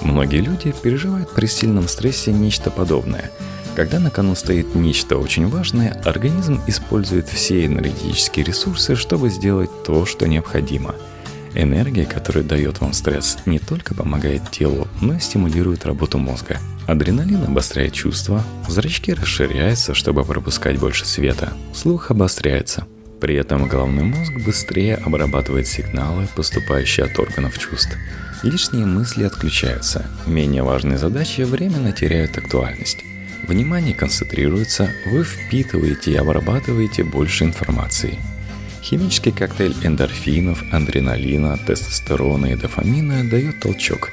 Многие 0.01 0.41
люди 0.41 0.73
переживают 0.81 1.31
при 1.31 1.45
сильном 1.45 1.87
стрессе 1.87 2.31
нечто 2.31 2.71
подобное– 2.71 3.29
когда 3.75 3.99
на 3.99 4.09
кону 4.09 4.35
стоит 4.35 4.75
нечто 4.75 5.17
очень 5.17 5.47
важное, 5.47 5.99
организм 6.05 6.61
использует 6.67 7.29
все 7.29 7.65
энергетические 7.65 8.45
ресурсы, 8.45 8.95
чтобы 8.95 9.29
сделать 9.29 9.69
то, 9.85 10.05
что 10.05 10.27
необходимо. 10.27 10.95
Энергия, 11.53 12.05
которую 12.05 12.45
дает 12.45 12.79
вам 12.79 12.93
стресс, 12.93 13.37
не 13.45 13.59
только 13.59 13.93
помогает 13.93 14.51
телу, 14.51 14.87
но 15.01 15.15
и 15.15 15.19
стимулирует 15.19 15.85
работу 15.85 16.17
мозга. 16.17 16.59
Адреналин 16.87 17.43
обостряет 17.43 17.93
чувства, 17.93 18.43
зрачки 18.67 19.13
расширяются, 19.13 19.93
чтобы 19.93 20.23
пропускать 20.23 20.79
больше 20.79 21.05
света, 21.05 21.53
слух 21.73 22.11
обостряется. 22.11 22.85
При 23.19 23.35
этом 23.35 23.67
головной 23.67 24.05
мозг 24.05 24.33
быстрее 24.45 24.95
обрабатывает 24.95 25.67
сигналы, 25.67 26.27
поступающие 26.35 27.05
от 27.05 27.19
органов 27.19 27.57
чувств. 27.59 27.95
Лишние 28.43 28.85
мысли 28.85 29.23
отключаются, 29.23 30.07
менее 30.25 30.63
важные 30.63 30.97
задачи 30.97 31.41
временно 31.41 31.91
теряют 31.91 32.37
актуальность. 32.37 33.03
Внимание 33.43 33.93
концентрируется, 33.93 34.91
вы 35.05 35.23
впитываете 35.23 36.11
и 36.11 36.15
обрабатываете 36.15 37.03
больше 37.03 37.43
информации. 37.43 38.19
Химический 38.83 39.31
коктейль 39.31 39.75
эндорфинов, 39.83 40.63
адреналина, 40.71 41.57
тестостерона 41.57 42.47
и 42.47 42.55
дофамина 42.55 43.29
дает 43.29 43.59
толчок. 43.59 44.11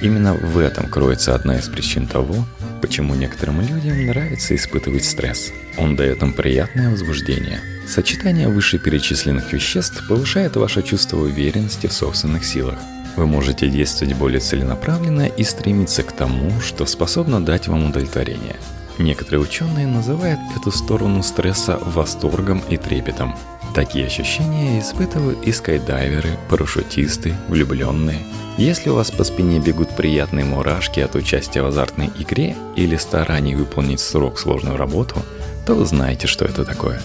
Именно 0.00 0.34
в 0.34 0.58
этом 0.58 0.88
кроется 0.88 1.34
одна 1.34 1.58
из 1.58 1.68
причин 1.68 2.06
того, 2.06 2.46
почему 2.80 3.14
некоторым 3.14 3.60
людям 3.60 4.06
нравится 4.06 4.54
испытывать 4.56 5.04
стресс. 5.04 5.52
Он 5.78 5.96
дает 5.96 6.22
им 6.22 6.32
приятное 6.32 6.90
возбуждение. 6.90 7.60
Сочетание 7.86 8.48
вышеперечисленных 8.48 9.52
веществ 9.52 10.06
повышает 10.08 10.56
ваше 10.56 10.82
чувство 10.82 11.18
уверенности 11.18 11.86
в 11.86 11.92
собственных 11.92 12.44
силах. 12.44 12.78
Вы 13.16 13.26
можете 13.26 13.68
действовать 13.68 14.14
более 14.16 14.40
целенаправленно 14.40 15.26
и 15.26 15.44
стремиться 15.44 16.02
к 16.02 16.12
тому, 16.12 16.60
что 16.60 16.86
способно 16.86 17.44
дать 17.44 17.68
вам 17.68 17.90
удовлетворение. 17.90 18.56
Некоторые 18.98 19.40
ученые 19.40 19.86
называют 19.86 20.40
эту 20.56 20.70
сторону 20.70 21.22
стресса 21.22 21.78
восторгом 21.84 22.62
и 22.70 22.76
трепетом. 22.76 23.34
Такие 23.74 24.06
ощущения 24.06 24.80
испытывают 24.80 25.42
и 25.44 25.52
скайдайверы, 25.52 26.38
парашютисты, 26.48 27.34
влюбленные. 27.48 28.18
Если 28.58 28.90
у 28.90 28.94
вас 28.94 29.10
по 29.10 29.24
спине 29.24 29.60
бегут 29.60 29.96
приятные 29.96 30.44
мурашки 30.44 31.00
от 31.00 31.14
участия 31.14 31.62
в 31.62 31.66
азартной 31.66 32.10
игре 32.18 32.54
или 32.76 32.96
стараний 32.96 33.54
выполнить 33.54 34.00
срок 34.00 34.38
сложную 34.38 34.76
работу, 34.76 35.22
то 35.66 35.74
вы 35.74 35.86
знаете, 35.86 36.26
что 36.26 36.44
это 36.44 36.64
такое. 36.64 37.00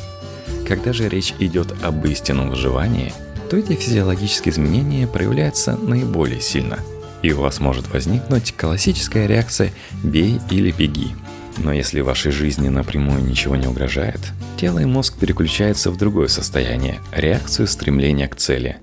Когда 0.68 0.92
же 0.92 1.08
речь 1.08 1.34
идет 1.40 1.74
об 1.84 2.06
истинном 2.06 2.50
выживании– 2.50 3.14
то 3.50 3.58
эти 3.58 3.74
физиологические 3.74 4.54
изменения 4.54 5.08
проявляются 5.08 5.78
наиболее 5.78 6.42
сильно, 6.42 6.80
и 7.22 7.32
у 7.32 7.42
вас 7.42 7.60
может 7.60 7.92
возникнуть 7.92 8.54
классическая 8.56 9.28
реакция 9.28 9.72
«бей 10.04 10.40
или 10.52 10.72
беги». 10.72 11.16
Но 11.58 11.74
если 11.74 12.02
вашей 12.02 12.32
жизни 12.32 12.70
напрямую 12.70 13.24
ничего 13.24 13.56
не 13.56 13.66
угрожает, 13.66 14.20
тело 14.58 14.80
и 14.80 14.86
мозг 14.86 15.18
переключаются 15.18 15.90
в 15.90 15.98
другое 15.98 16.28
состояние– 16.28 17.00
реакцию 17.12 17.68
стремления 17.68 18.28
к 18.28 18.36
цели. 18.36 18.78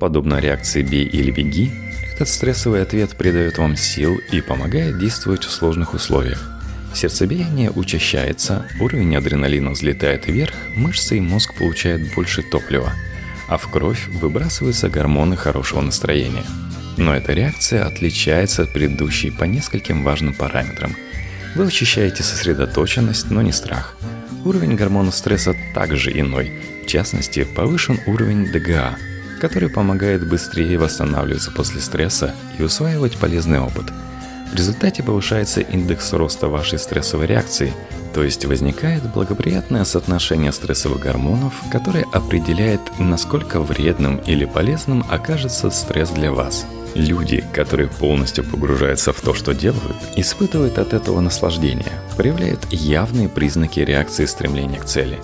Подобно 0.00 0.40
реакции 0.40 0.82
«бей 0.82 1.04
или 1.04 1.30
беги», 1.30 1.70
этот 2.14 2.28
стрессовый 2.28 2.82
ответ 2.82 3.16
придает 3.16 3.58
вам 3.58 3.76
сил 3.76 4.18
и 4.32 4.40
помогает 4.40 4.98
действовать 4.98 5.44
в 5.44 5.50
сложных 5.50 5.92
условиях. 5.94 6.52
Сердцебиение 6.94 7.70
учащается, 7.70 8.66
уровень 8.80 9.14
адреналина 9.16 9.70
взлетает 9.70 10.26
вверх, 10.26 10.54
мышцы 10.74 11.18
и 11.18 11.20
мозг 11.20 11.54
получают 11.54 12.14
больше 12.14 12.42
топлива– 12.42 12.94
а 13.48 13.58
в 13.58 13.68
кровь 13.68 14.08
выбрасываются 14.08 14.88
гормоны 14.88 15.36
хорошего 15.36 15.80
настроения. 15.80 16.44
Но 16.96 17.14
эта 17.14 17.32
реакция 17.32 17.84
отличается 17.84 18.62
от 18.62 18.72
предыдущей 18.72 19.30
по 19.30 19.44
нескольким 19.44 20.02
важным 20.02 20.34
параметрам. 20.34 20.94
Вы 21.54 21.66
ощущаете 21.66 22.22
сосредоточенность, 22.22 23.30
но 23.30 23.42
не 23.42 23.52
страх. 23.52 23.96
Уровень 24.44 24.76
гормона 24.76 25.10
стресса 25.10 25.54
также 25.74 26.10
иной, 26.18 26.52
в 26.84 26.86
частности, 26.86 27.44
повышен 27.44 27.98
уровень 28.06 28.50
ДГА, 28.50 28.96
который 29.40 29.68
помогает 29.68 30.28
быстрее 30.28 30.78
восстанавливаться 30.78 31.50
после 31.50 31.80
стресса 31.80 32.34
и 32.58 32.62
усваивать 32.62 33.16
полезный 33.16 33.60
опыт. 33.60 33.86
В 34.52 34.54
результате 34.54 35.02
повышается 35.02 35.60
индекс 35.60 36.12
роста 36.12 36.48
вашей 36.48 36.78
стрессовой 36.78 37.26
реакции, 37.26 37.74
То 38.16 38.24
есть 38.24 38.46
возникает 38.46 39.02
благоприятное 39.12 39.84
соотношение 39.84 40.50
стрессовых 40.50 41.00
гормонов, 41.00 41.52
которое 41.70 42.06
определяет, 42.12 42.80
насколько 42.98 43.60
вредным 43.60 44.16
или 44.16 44.46
полезным 44.46 45.04
окажется 45.10 45.68
стресс 45.68 46.08
для 46.08 46.32
вас. 46.32 46.64
Люди, 46.94 47.44
которые 47.52 47.90
полностью 47.90 48.42
погружаются 48.42 49.12
в 49.12 49.20
то, 49.20 49.34
что 49.34 49.52
делают, 49.52 49.98
испытывают 50.16 50.78
от 50.78 50.94
этого 50.94 51.20
наслаждение, 51.20 51.92
проявляют 52.16 52.66
явные 52.70 53.28
признаки 53.28 53.80
реакции 53.80 54.24
стремления 54.24 54.78
к 54.78 54.86
цели. 54.86 55.18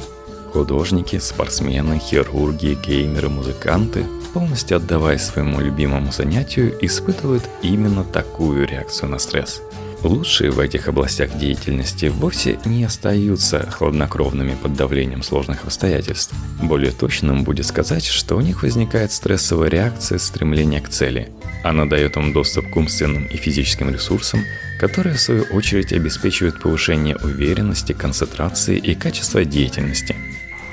Художники, 0.53 1.19
спортсмены, 1.19 1.99
хирурги, 1.99 2.77
геймеры, 2.87 3.31
музыканты, 3.31 4.05
полностью 4.35 4.77
отдаваясь 4.77 5.23
своему 5.23 5.61
любимому 5.61 6.13
занятию, 6.13 6.77
испытывают 6.85 7.45
именно 7.63 8.05
такую 8.05 8.69
реакцию 8.69 9.09
на 9.09 9.19
стресс– 9.19 9.63
Лучшие 10.05 10.51
в 10.51 10.59
этих 10.59 10.89
областях 10.89 11.39
деятельности 11.39 12.07
вовсе 12.07 12.59
не 12.65 12.83
остаются 12.83 13.71
хладнокровными 13.71 14.57
под 14.61 14.75
давлением 14.75 15.23
сложных 15.23 15.65
обстоятельств. 15.65 16.35
Более 16.61 16.91
точным 16.91 17.45
будет 17.45 17.67
сказать, 17.67 18.05
что 18.05 18.37
у 18.37 18.41
них 18.41 18.65
возникает 18.65 19.13
стрессовая 19.13 19.71
реакция 19.71 20.19
стремления 20.19 20.81
к 20.81 20.89
цели. 20.89 21.31
Она 21.63 21.87
дает 21.87 22.17
им 22.17 22.33
доступ 22.33 22.69
к 22.69 22.77
умственным 22.77 23.27
и 23.27 23.37
физическим 23.37 23.91
ресурсам, 23.91 24.41
которые 24.81 25.15
в 25.15 25.21
свою 25.21 25.45
очередь 25.45 25.93
обеспечивают 25.93 26.61
повышение 26.61 27.17
уверенности, 27.17 27.93
концентрации 27.93 28.79
и 28.79 28.97
качества 28.97 29.45
деятельности. 29.45 30.17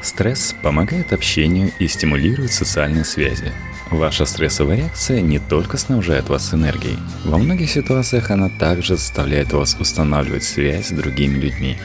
Стресс 0.01 0.55
помогает 0.63 1.13
общению 1.13 1.71
и 1.77 1.87
стимулирует 1.87 2.51
социальные 2.51 3.05
связи, 3.05 3.51
Ваша 3.91 4.25
стрессовая 4.25 4.77
реакция 4.77 5.21
не 5.21 5.39
только 5.39 5.77
снабжает 5.77 6.29
вас 6.29 6.53
энергией. 6.53 6.97
Во 7.25 7.39
многих 7.39 7.71
ситуациях 7.71 8.29
она 8.29 8.49
также 8.49 8.97
заставляет 8.97 9.51
вас 9.51 9.75
устанавливать 9.79 10.43
связь 10.43 10.89
с 10.89 10.91
другими 10.91 11.39
людьми. 11.39 11.77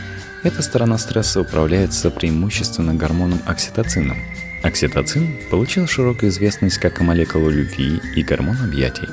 Эта 0.42 0.62
сторона 0.62 0.98
стресса 0.98 1.40
управляется 1.40 2.10
преимущественно 2.10 2.94
гормоном 2.94 3.40
окситоцином. 3.46 4.18
Окситоцин 4.62 5.34
получил 5.50 5.86
широкую 5.86 6.30
известность 6.30 6.78
как 6.78 7.00
молекула 7.00 7.48
любви 7.48 8.00
и 8.14 8.22
гормон 8.22 8.56
объятий, 8.62 9.08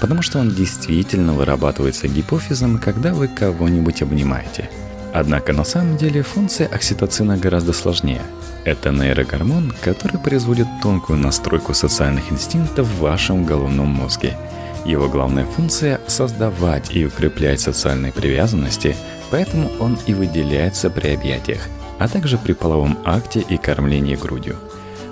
потому 0.00 0.20
что 0.20 0.38
он 0.38 0.50
действительно 0.50 1.32
вырабатывается 1.32 2.08
гипофизом, 2.08 2.78
когда 2.78 3.14
вы 3.14 3.28
кого-нибудь 3.28 4.02
обнимаете. 4.02 4.68
Однако 5.14 5.52
на 5.52 5.62
самом 5.62 5.96
деле 5.96 6.22
функция 6.22 6.66
окситоцина 6.66 7.36
гораздо 7.36 7.72
сложнее– 7.72 8.22
это 8.64 8.90
нейрогормон, 8.90 9.72
который 9.80 10.18
производит 10.18 10.66
тонкую 10.82 11.20
настройку 11.20 11.72
социальных 11.72 12.32
инстинктов 12.32 12.88
в 12.88 12.98
вашем 12.98 13.46
головном 13.46 13.86
мозге. 13.86 14.36
Его 14.84 15.08
главная 15.08 15.46
функция– 15.46 16.00
создавать 16.08 16.96
и 16.96 17.06
укреплять 17.06 17.60
социальные 17.60 18.12
привязанности, 18.12 18.96
поэтому 19.30 19.70
он 19.78 19.96
и 20.06 20.14
выделяется 20.14 20.90
при 20.90 21.14
объятиях, 21.14 21.60
а 22.00 22.08
также 22.08 22.36
при 22.36 22.52
половом 22.52 22.98
акте 23.04 23.38
и 23.38 23.56
кормлении 23.56 24.16
грудью. 24.16 24.56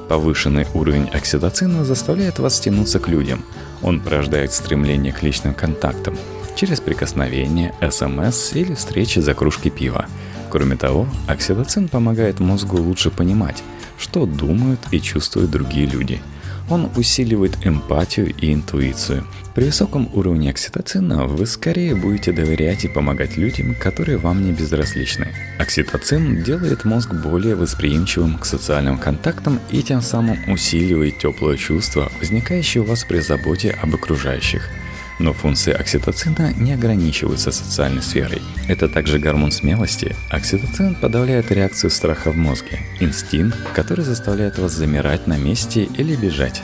Повышенный 0.09 0.67
уровень 0.75 1.11
окситоцина 1.11 1.85
заставляет 1.85 2.41
вас 2.41 2.59
тянуться 2.59 2.99
к 2.99 3.07
людям. 3.07 3.45
Он 3.83 4.01
порождает 4.01 4.53
стремление 4.53 5.13
к 5.13 5.23
личным 5.23 5.55
контактам 5.55 6.19
через 6.57 6.81
прикосновение, 6.81 7.75
СМС 7.81 8.53
или 8.55 8.75
встречи 8.75 9.19
за 9.19 9.35
кружкой 9.35 9.71
пива– 9.71 10.07
Кроме 10.53 10.77
того, 10.77 11.09
окситоцин 11.29 11.89
помогает 11.89 12.39
мозгу 12.39 12.77
лучше 12.77 13.11
понимать, 13.11 13.63
что 13.99 14.27
думают 14.27 14.81
и 14.91 15.01
чувствуют 15.01 15.51
другие 15.51 15.87
люди. 15.87 16.21
Он 16.69 16.91
усиливает 16.95 17.67
эмпатию 17.67 18.35
и 18.37 18.53
интуицию. 18.53 19.27
При 19.55 19.65
высоком 19.65 20.11
уровне 20.13 20.51
окситоцина 20.51 21.25
вы 21.25 21.47
скорее 21.47 21.95
будете 21.95 22.33
доверять 22.33 22.85
и 22.85 22.89
помогать 22.89 23.39
людям, 23.39 23.75
которые 23.75 24.19
вам 24.19 24.45
не 24.45 24.53
безразличны. 24.53 25.29
Окситоцин 25.59 26.43
делает 26.43 26.85
мозг 26.85 27.15
более 27.15 27.55
восприимчивым 27.55 28.37
к 28.37 28.45
социальным 28.45 28.99
контактам 28.99 29.59
и 29.71 29.83
тем 29.83 30.03
самым 30.03 30.37
усиливает 30.53 31.19
теплое 31.19 31.57
чувство, 31.57 32.13
возникающее 32.21 32.83
у 32.83 32.87
вас 32.87 33.05
при 33.05 33.21
заботе 33.21 33.71
об 33.83 33.95
окружающих– 33.95 34.69
но 35.19 35.33
функции 35.33 35.73
окситоцина 35.73 36.53
не 36.55 36.73
ограничиваются 36.73 37.53
социальной 37.53 38.03
сферой. 38.03 38.43
Это 38.69 38.89
также 38.89 39.19
гормон 39.19 39.51
смелости. 39.53 40.17
Окситоцин 40.31 40.95
подавляет 40.95 41.51
реакцию 41.51 41.91
страха 41.91 42.31
в 42.31 42.37
мозге, 42.37 42.81
инстинкт, 43.01 43.59
который 43.75 44.05
заставляет 44.05 44.59
вас 44.59 44.73
замирать 44.73 45.27
на 45.27 45.39
месте 45.39 45.85
или 45.85 46.17
бежать. 46.17 46.63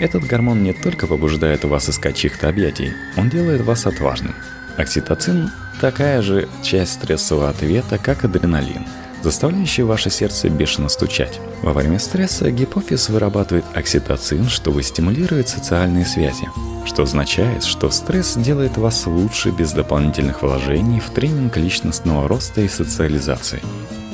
Этот 0.00 0.24
гормон 0.24 0.62
не 0.62 0.72
только 0.72 1.06
побуждает 1.06 1.64
вас 1.64 1.88
искать 1.88 2.16
чьих-то 2.16 2.48
объятий, 2.48 2.92
он 3.16 3.30
делает 3.30 3.62
вас 3.62 3.86
отважным. 3.86 4.34
Окситоцин– 4.76 5.50
такая 5.80 6.20
же 6.20 6.48
часть 6.62 6.94
стрессового 6.94 7.48
ответа, 7.48 7.98
как 7.98 8.24
адреналин– 8.24 8.86
заставляющий 9.24 9.84
ваше 9.84 10.10
сердце 10.10 10.50
бешено 10.50 10.88
стучать. 10.88 11.40
Во 11.62 11.72
время 11.72 11.98
стресса 11.98 12.50
гипофиз 12.50 13.08
вырабатывает 13.08 13.64
окситоцин, 13.74 14.48
чтобы 14.48 14.82
стимулировать 14.82 15.48
социальные 15.48 16.04
связи, 16.04 16.46
что 16.86 17.02
означает, 17.02 17.64
что 17.64 17.90
стресс 17.90 18.34
делает 18.34 18.76
вас 18.76 19.06
лучше 19.06 19.50
без 19.50 19.72
дополнительных 19.72 20.42
вложений 20.42 21.00
в 21.00 21.10
тренинг 21.10 21.56
личностного 21.56 22.28
роста 22.28 22.60
и 22.60 22.68
социализации. 22.68 23.62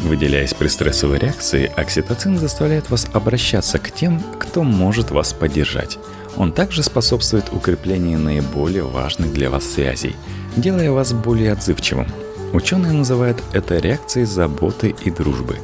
Выделяясь 0.03 0.55
при 0.55 0.69
стрессовой 0.69 1.19
реакции, 1.19 1.71
окситоцин 1.77 2.39
заставляет 2.39 2.91
вас 2.91 3.07
обращаться 3.13 3.79
к 3.79 3.91
тем, 3.91 4.23
кто 4.39 4.63
может 4.63 5.11
вас 5.11 5.33
поддержать. 5.33 5.99
Он 6.37 6.53
также 6.53 6.83
способствует 6.83 7.53
укреплению 7.53 8.19
наиболее 8.19 8.85
важных 8.85 9.33
для 9.33 9.51
вас 9.51 9.65
связей, 9.65 10.17
делая 10.57 10.91
вас 10.91 11.13
более 11.13 11.53
отзывчивым, 11.53 12.07
Ученые 12.53 12.93
называют 12.93 13.41
это 13.53 13.79
реакцией 13.79 14.27
заботы 14.27 14.95
и 15.05 15.11
дружбы. 15.11 15.57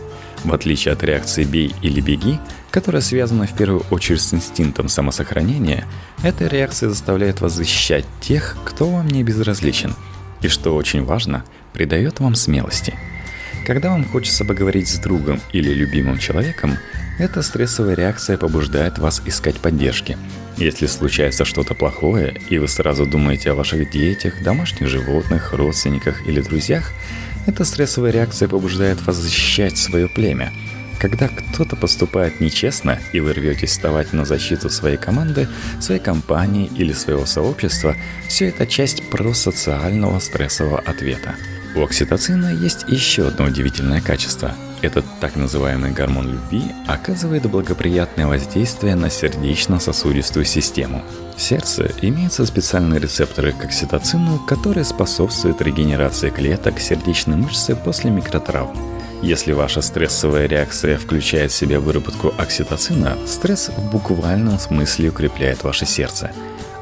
В 0.46 0.54
отличие 0.54 0.92
от 0.92 1.02
реакции 1.02 1.42
«бей 1.42 1.74
или 1.82 2.00
беги», 2.00 2.38
которая 2.70 3.02
связана 3.02 3.48
в 3.48 3.56
первую 3.56 3.82
очередь 3.90 4.20
с 4.20 4.32
инстинктом 4.32 4.88
самосохранения, 4.88 5.84
эта 6.22 6.46
реакция 6.46 6.88
заставляет 6.88 7.40
вас 7.40 7.52
защищать 7.52 8.04
тех, 8.20 8.56
кто 8.64 8.88
вам 8.88 9.08
не 9.08 9.24
безразличен, 9.24 9.92
и, 10.42 10.46
что 10.46 10.76
очень 10.76 11.04
важно, 11.04 11.44
придает 11.72 12.20
вам 12.20 12.36
смелости. 12.36 12.94
Когда 13.66 13.90
вам 13.90 14.04
хочется 14.04 14.44
поговорить 14.44 14.86
с 14.86 15.00
другом 15.00 15.40
или 15.50 15.74
любимым 15.74 16.18
человеком, 16.18 16.78
эта 17.18 17.42
стрессовая 17.42 17.96
реакция 17.96 18.38
побуждает 18.38 18.98
вас 18.98 19.20
искать 19.26 19.56
поддержки– 19.56 20.16
если 20.58 20.86
случается 20.86 21.44
что-то 21.44 21.74
плохое, 21.74 22.40
и 22.48 22.56
вы 22.58 22.66
сразу 22.66 23.04
думаете 23.04 23.50
о 23.50 23.54
ваших 23.54 23.90
детях, 23.90 24.42
домашних 24.42 24.88
животных, 24.88 25.52
родственниках 25.52 26.26
или 26.26 26.40
друзьях, 26.40 26.92
эта 27.46 27.64
стрессовая 27.64 28.10
реакция 28.10 28.48
побуждает 28.48 29.04
вас 29.06 29.16
защищать 29.16 29.78
свое 29.78 30.08
племя. 30.08 30.52
Когда 30.98 31.28
кто-то 31.28 31.76
поступает 31.76 32.40
нечестно, 32.40 32.98
и 33.12 33.20
вы 33.20 33.34
рветесь 33.34 33.70
вставать 33.70 34.12
на 34.12 34.24
защиту 34.24 34.70
своей 34.70 34.96
команды, 34.96 35.48
своей 35.80 36.00
компании 36.00 36.70
или 36.76 36.92
своего 36.92 37.26
сообщества, 37.26 37.94
все 38.28 38.48
это 38.48 38.66
часть 38.66 39.08
просоциального 39.10 40.18
стрессового 40.18 40.80
ответа. 40.80 41.36
У 41.74 41.82
окситоцина 41.82 42.54
есть 42.54 42.84
еще 42.88 43.28
одно 43.28 43.46
удивительное 43.46 44.00
качество– 44.00 44.54
этот 44.86 45.04
так 45.20 45.36
называемый 45.36 45.90
гормон 45.90 46.28
любви 46.28 46.62
оказывает 46.86 47.50
благоприятное 47.50 48.26
воздействие 48.26 48.94
на 48.94 49.10
сердечно-сосудистую 49.10 50.44
систему. 50.44 51.02
В 51.36 51.42
сердце 51.42 51.90
имеются 52.00 52.46
специальные 52.46 53.00
рецепторы 53.00 53.52
к 53.52 53.64
окситоцину, 53.64 54.38
которые 54.38 54.84
способствуют 54.84 55.60
регенерации 55.60 56.30
клеток 56.30 56.78
сердечной 56.80 57.36
мышцы 57.36 57.76
после 57.76 58.10
микротравм. 58.10 58.76
Если 59.22 59.52
ваша 59.52 59.80
стрессовая 59.80 60.46
реакция 60.46 60.98
включает 60.98 61.50
в 61.50 61.56
себя 61.56 61.80
выработку 61.80 62.32
окситоцина, 62.38 63.16
стресс 63.26 63.70
в 63.76 63.90
буквальном 63.90 64.58
смысле 64.58 65.08
укрепляет 65.08 65.64
ваше 65.64 65.86
сердце. 65.86 66.30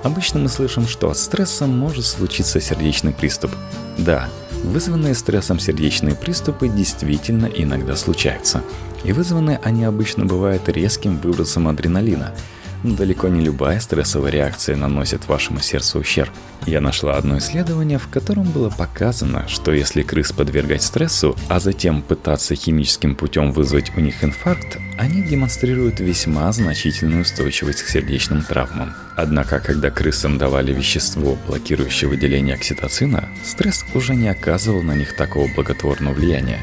Обычно 0.03 0.40
мы 0.40 0.49
слышим, 0.49 0.87
что 0.87 1.11
от 1.11 1.17
стресса 1.17 1.67
может 1.67 2.05
случиться 2.05 2.61
сердечный 2.61 3.12
приступ. 3.12 3.53
Да, 3.97 4.29
Вызванные 4.64 5.14
стрессом 5.14 5.61
сердечные 5.61 6.16
приступы 6.16 6.68
действительно 6.68 7.46
иногда 7.46 7.94
случаются. 7.94 8.62
И 9.05 9.12
вызваны 9.12 9.61
они 9.62 9.85
обычно 9.85 10.24
бывают 10.24 10.68
резким 10.68 11.18
выбросом 11.18 11.68
адреналина– 11.68 12.35
далеко 12.85 13.29
не 13.29 13.40
любая 13.40 13.81
стрессовая 13.81 14.31
реакция 14.31 14.77
наносит 14.77 15.27
вашему 15.27 15.61
сердцу 15.61 16.01
ущерб. 16.01 16.31
Я 16.66 16.83
нашла 16.83 17.16
одно 17.16 17.38
исследование, 17.38 17.99
в 17.99 18.09
котором 18.09 18.44
было 18.44 18.68
показано, 18.68 19.49
что 19.49 19.73
если 19.73 20.03
крыс 20.03 20.33
подвергать 20.33 20.83
стрессу, 20.83 21.35
а 21.49 21.61
затем 21.61 22.03
пытаться 22.03 22.55
химическим 22.55 23.16
путем 23.16 23.53
вызвать 23.53 23.90
у 23.97 24.01
них 24.01 24.23
инфаркт, 24.23 24.79
они 24.99 25.23
демонстрируют 25.23 26.01
весьма 26.01 26.53
значительную 26.53 27.23
устойчивость 27.23 27.83
к 27.83 27.88
сердечным 27.88 28.42
травмам. 28.42 28.94
Однако, 29.16 29.61
когда 29.61 29.90
крысам 29.90 30.37
давали 30.37 30.75
вещество, 30.75 31.38
блокирующее 31.47 32.09
выделение 32.09 32.55
окситоцина, 32.55 33.29
стресс 33.44 33.85
уже 33.94 34.14
не 34.14 34.29
оказывал 34.29 34.83
на 34.83 34.94
них 34.94 35.16
такого 35.16 35.49
благотворного 35.55 36.12
влияния. 36.12 36.61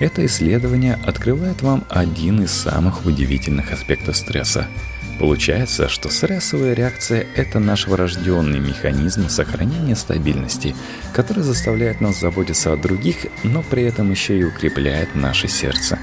Это 0.00 0.26
исследование 0.26 0.98
открывает 1.06 1.62
вам 1.62 1.84
один 1.88 2.42
из 2.42 2.50
самых 2.50 3.06
удивительных 3.06 3.72
аспектов 3.72 4.18
стресса– 4.18 4.66
Получается, 5.18 5.88
что 5.88 6.10
стрессовая 6.10 6.74
реакция– 6.74 7.26
это 7.36 7.60
наш 7.60 7.86
врожденный 7.86 8.58
механизм 8.58 9.28
сохранения 9.28 9.94
стабильности, 9.94 10.74
который 11.12 11.44
заставляет 11.44 12.00
нас 12.00 12.18
заботиться 12.18 12.72
о 12.72 12.76
других, 12.76 13.26
но 13.44 13.62
при 13.62 13.84
этом 13.84 14.10
еще 14.10 14.38
и 14.38 14.44
укрепляет 14.44 15.14
наше 15.14 15.48
сердце. 15.48 15.98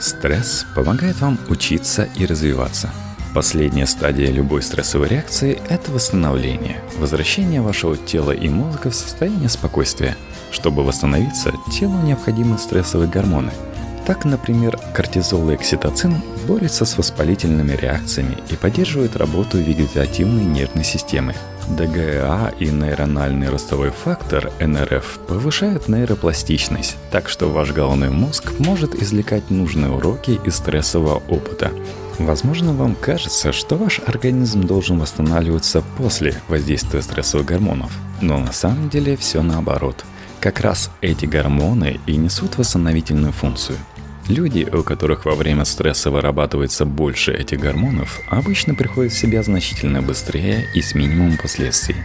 Стресс 0.00 0.66
помогает 0.74 1.20
вам 1.20 1.38
учиться 1.48 2.08
и 2.16 2.26
развиваться. 2.26 2.90
Последняя 3.34 3.86
стадия 3.86 4.32
любой 4.32 4.62
стрессовой 4.62 5.08
реакции– 5.08 5.60
это 5.68 5.92
восстановление, 5.92 6.82
возвращение 6.98 7.60
вашего 7.60 7.96
тела 7.96 8.32
и 8.32 8.48
мозга 8.48 8.90
в 8.90 8.94
состояние 8.94 9.48
спокойствия. 9.48 10.16
Чтобы 10.50 10.82
восстановиться, 10.82 11.52
телу 11.70 12.00
необходимы 12.02 12.58
стрессовые 12.58 13.08
гормоны– 13.08 13.52
так, 14.06 14.24
например, 14.24 14.78
кортизол 14.94 15.50
и 15.50 15.54
окситоцин 15.54 16.16
борются 16.46 16.84
с 16.84 16.96
воспалительными 16.96 17.72
реакциями 17.72 18.38
и 18.50 18.56
поддерживают 18.56 19.16
работу 19.16 19.58
вегетативной 19.58 20.44
нервной 20.44 20.84
системы. 20.84 21.34
ДГА 21.68 22.52
и 22.58 22.66
нейрональный 22.66 23.48
ростовой 23.48 23.90
фактор 23.90 24.50
НРФ 24.58 25.20
повышают 25.28 25.88
нейропластичность, 25.88 26.96
так 27.12 27.28
что 27.28 27.48
ваш 27.48 27.70
головной 27.70 28.10
мозг 28.10 28.52
может 28.58 29.00
извлекать 29.00 29.50
нужные 29.50 29.92
уроки 29.92 30.40
из 30.44 30.56
стрессового 30.56 31.22
опыта. 31.28 31.70
Возможно, 32.18 32.74
вам 32.74 32.94
кажется, 32.94 33.52
что 33.52 33.76
ваш 33.76 34.00
организм 34.04 34.66
должен 34.66 34.98
восстанавливаться 34.98 35.82
после 35.96 36.34
воздействия 36.48 37.02
стрессовых 37.02 37.46
гормонов, 37.46 37.92
но 38.20 38.38
на 38.38 38.52
самом 38.52 38.88
деле 38.88 39.16
все 39.16 39.42
наоборот– 39.42 40.04
как 40.40 40.60
раз 40.60 40.90
эти 41.02 41.26
гормоны 41.26 42.00
и 42.06 42.16
несут 42.16 42.56
восстановительную 42.56 43.32
функцию. 43.32 43.78
Люди, 44.30 44.64
у 44.72 44.84
которых 44.84 45.24
во 45.24 45.34
время 45.34 45.64
стресса 45.64 46.08
вырабатывается 46.12 46.84
больше 46.84 47.32
этих 47.32 47.58
гормонов, 47.58 48.20
обычно 48.28 48.76
приходят 48.76 49.12
в 49.12 49.18
себя 49.18 49.42
значительно 49.42 50.02
быстрее 50.02 50.68
и 50.72 50.80
с 50.80 50.94
минимумом 50.94 51.36
последствий. 51.36 51.96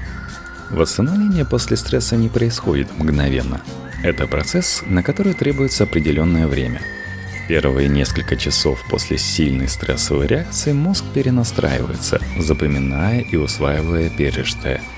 Восстановление 0.71 1.45
после 1.45 1.77
стресса 1.77 2.15
не 2.15 2.27
происходит 2.27 2.89
мгновенно. 2.97 3.61
Это 4.01 4.25
процесс, 4.25 4.81
на 4.87 5.03
который 5.03 5.35
требуется 5.35 5.83
определенное 5.83 6.47
время. 6.47 6.81
Первые 7.47 7.89
несколько 7.89 8.35
часов 8.37 8.83
после 8.89 9.19
сильной 9.19 9.67
стрессовой 9.67 10.25
реакции 10.25 10.71
мозг 10.71 11.05
перенастраивается, 11.13 12.19
запоминая 12.39 13.19
и 13.19 13.35
усваивая 13.35 14.09
пережитое– 14.09 14.81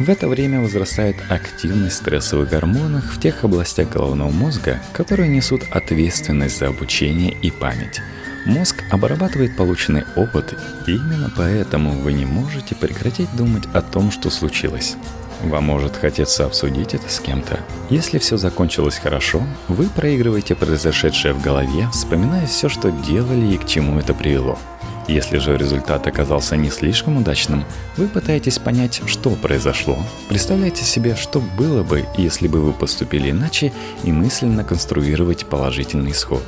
в 0.00 0.08
это 0.08 0.28
время 0.28 0.60
возрастает 0.60 1.16
активность 1.28 1.96
стрессовых 1.96 2.48
гормонов 2.48 3.04
в 3.04 3.20
тех 3.20 3.44
областях 3.44 3.90
головного 3.90 4.30
мозга, 4.30 4.80
которые 4.94 5.28
несут 5.28 5.62
ответственность 5.70 6.58
за 6.58 6.68
обучение 6.68 7.36
и 7.42 7.50
память. 7.50 8.00
Мозг 8.46 8.82
обрабатывает 8.90 9.54
полученный 9.56 10.04
опыт, 10.16 10.58
и 10.86 10.92
именно 10.92 11.30
поэтому 11.36 11.90
вы 11.90 12.14
не 12.14 12.24
можете 12.24 12.74
прекратить 12.74 13.28
думать 13.36 13.64
о 13.74 13.82
том, 13.82 14.10
что 14.10 14.30
случилось. 14.30 14.96
Вам 15.42 15.64
может 15.64 15.96
хотеться 15.96 16.46
обсудить 16.46 16.94
это 16.94 17.10
с 17.10 17.20
кем-то. 17.20 17.60
Если 17.90 18.18
все 18.18 18.38
закончилось 18.38 18.96
хорошо, 18.96 19.42
вы 19.68 19.86
проигрываете 19.86 20.54
произошедшее 20.54 21.34
в 21.34 21.42
голове, 21.42 21.88
вспоминая 21.92 22.46
все, 22.46 22.70
что 22.70 22.90
делали 22.90 23.54
и 23.54 23.58
к 23.58 23.66
чему 23.66 23.98
это 23.98 24.14
привело– 24.14 24.58
если 25.10 25.38
же 25.38 25.56
результат 25.56 26.06
оказался 26.06 26.56
не 26.56 26.70
слишком 26.70 27.16
удачным, 27.16 27.64
вы 27.96 28.06
пытаетесь 28.06 28.58
понять, 28.58 29.02
что 29.06 29.30
произошло, 29.30 29.98
представляете 30.28 30.84
себе, 30.84 31.16
что 31.16 31.40
было 31.40 31.82
бы, 31.82 32.06
если 32.16 32.48
бы 32.48 32.60
вы 32.60 32.72
поступили 32.72 33.30
иначе, 33.30 33.72
и 34.04 34.12
мысленно 34.12 34.64
конструировать 34.64 35.46
положительный 35.46 36.12
исход. 36.12 36.44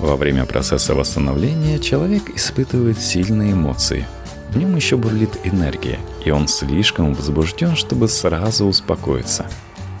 Во 0.00 0.16
время 0.16 0.46
процесса 0.46 0.94
восстановления 0.94 1.78
человек 1.78 2.24
испытывает 2.34 3.00
сильные 3.00 3.52
эмоции. 3.52 4.06
В 4.50 4.56
нем 4.58 4.74
еще 4.74 4.96
бурлит 4.96 5.38
энергия, 5.44 5.98
и 6.24 6.30
он 6.30 6.48
слишком 6.48 7.14
возбужден, 7.14 7.76
чтобы 7.76 8.08
сразу 8.08 8.66
успокоиться. 8.66 9.46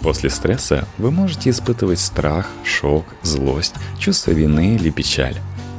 После 0.00 0.28
стресса 0.28 0.88
вы 0.98 1.12
можете 1.12 1.50
испытывать 1.50 2.00
страх, 2.00 2.48
шок, 2.64 3.04
злость, 3.22 3.74
чувство 3.98 4.32
вины 4.32 4.74
или 4.74 4.90
печаль 4.90 5.36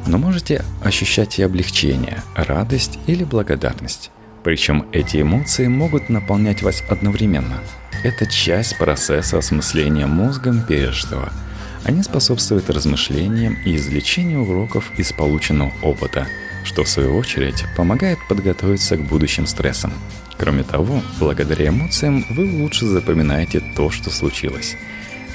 но 0.08 0.18
можете 0.18 0.64
ощущать 0.84 1.40
и 1.40 1.44
облегчение, 1.44 2.22
радость 2.36 3.00
или 3.08 3.24
благодарность. 3.24 4.12
Причем 4.44 4.86
эти 4.92 5.22
эмоции 5.22 5.68
могут 5.68 6.10
наполнять 6.10 6.62
вас 6.62 6.84
одновременно. 6.90 7.60
Это 8.04 8.26
часть 8.26 8.78
процесса 8.78 9.38
осмысления 9.38 10.06
мозгом 10.06 10.62
пережитого. 10.66 11.32
Они 11.86 12.04
способствуют 12.04 12.70
размышлениям 12.70 13.58
и 13.66 13.76
извлечению 13.76 14.44
уроков 14.44 14.92
из 14.98 15.12
полученного 15.14 15.72
опыта, 15.82 16.28
что 16.66 16.84
в 16.84 16.90
свою 16.90 17.16
очередь 17.18 17.64
помогает 17.78 18.20
подготовиться 18.28 18.98
к 18.98 19.08
будущим 19.08 19.48
стрессам. 19.48 19.94
Кроме 20.38 20.64
того, 20.64 21.02
благодаря 21.20 21.70
эмоциям 21.70 22.26
вы 22.30 22.62
лучше 22.62 22.86
запоминаете 22.86 23.62
то, 23.76 23.90
что 23.90 24.10
случилось– 24.10 24.76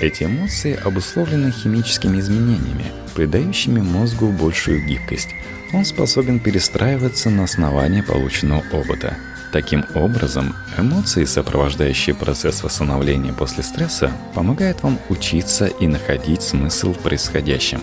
эти 0.01 0.25
эмоции 0.25 0.75
обусловлены 0.75 1.51
химическими 1.51 2.19
изменениями, 2.19 2.93
придающими 3.15 3.81
мозгу 3.81 4.29
большую 4.29 4.87
гибкость. 4.87 5.31
Он 5.73 5.85
способен 5.85 6.41
перестраиваться 6.41 7.31
на 7.31 7.45
основании 7.45 8.01
полученного 8.01 8.65
опыта. 8.73 9.17
Таким 9.53 9.85
образом, 9.95 10.55
эмоции, 10.77 11.25
сопровождающие 11.25 12.15
процесс 12.15 12.63
восстановления 12.63 13.33
после 13.33 13.63
стресса, 13.63 14.13
помогают 14.35 14.83
вам 14.83 14.99
учиться 15.09 15.67
и 15.67 15.87
находить 15.87 16.43
смысл 16.43 16.93
в 16.93 16.99
происходящем. 16.99 17.81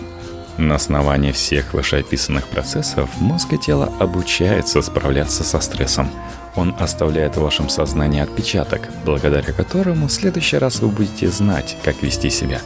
На 0.58 0.76
основании 0.76 1.32
всех 1.32 1.74
вышеописанных 1.74 2.46
процессов 2.48 3.10
мозг 3.20 3.52
и 3.52 3.58
тело 3.58 3.92
обучаются 3.98 4.80
справляться 4.80 5.44
со 5.44 5.60
стрессом. 5.60 6.10
Он 6.54 6.74
оставляет 6.78 7.36
в 7.36 7.42
вашем 7.42 7.68
сознании 7.68 8.22
отпечаток, 8.22 8.88
благодаря 9.04 9.52
которому 9.52 10.08
в 10.08 10.12
следующий 10.12 10.56
раз 10.56 10.80
вы 10.80 10.88
будете 10.88 11.28
знать, 11.28 11.76
как 11.84 12.02
вести 12.02 12.30
себя. 12.30 12.62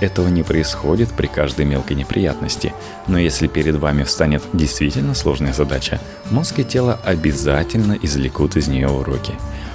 Этого 0.00 0.28
не 0.28 0.42
происходит 0.42 1.10
при 1.10 1.28
каждой 1.28 1.64
мелкой 1.64 1.96
неприятности, 1.96 2.74
но 3.06 3.18
если 3.18 3.46
перед 3.46 3.76
вами 3.76 4.02
встанет 4.02 4.42
действительно 4.52 5.14
сложная 5.14 5.54
задача, 5.54 5.98
мозг 6.30 6.58
и 6.58 6.64
тело 6.64 7.00
обязательно 7.04 7.98
извлекут 8.02 8.56
из 8.56 8.68
нее 8.68 8.88
уроки. 8.88 9.32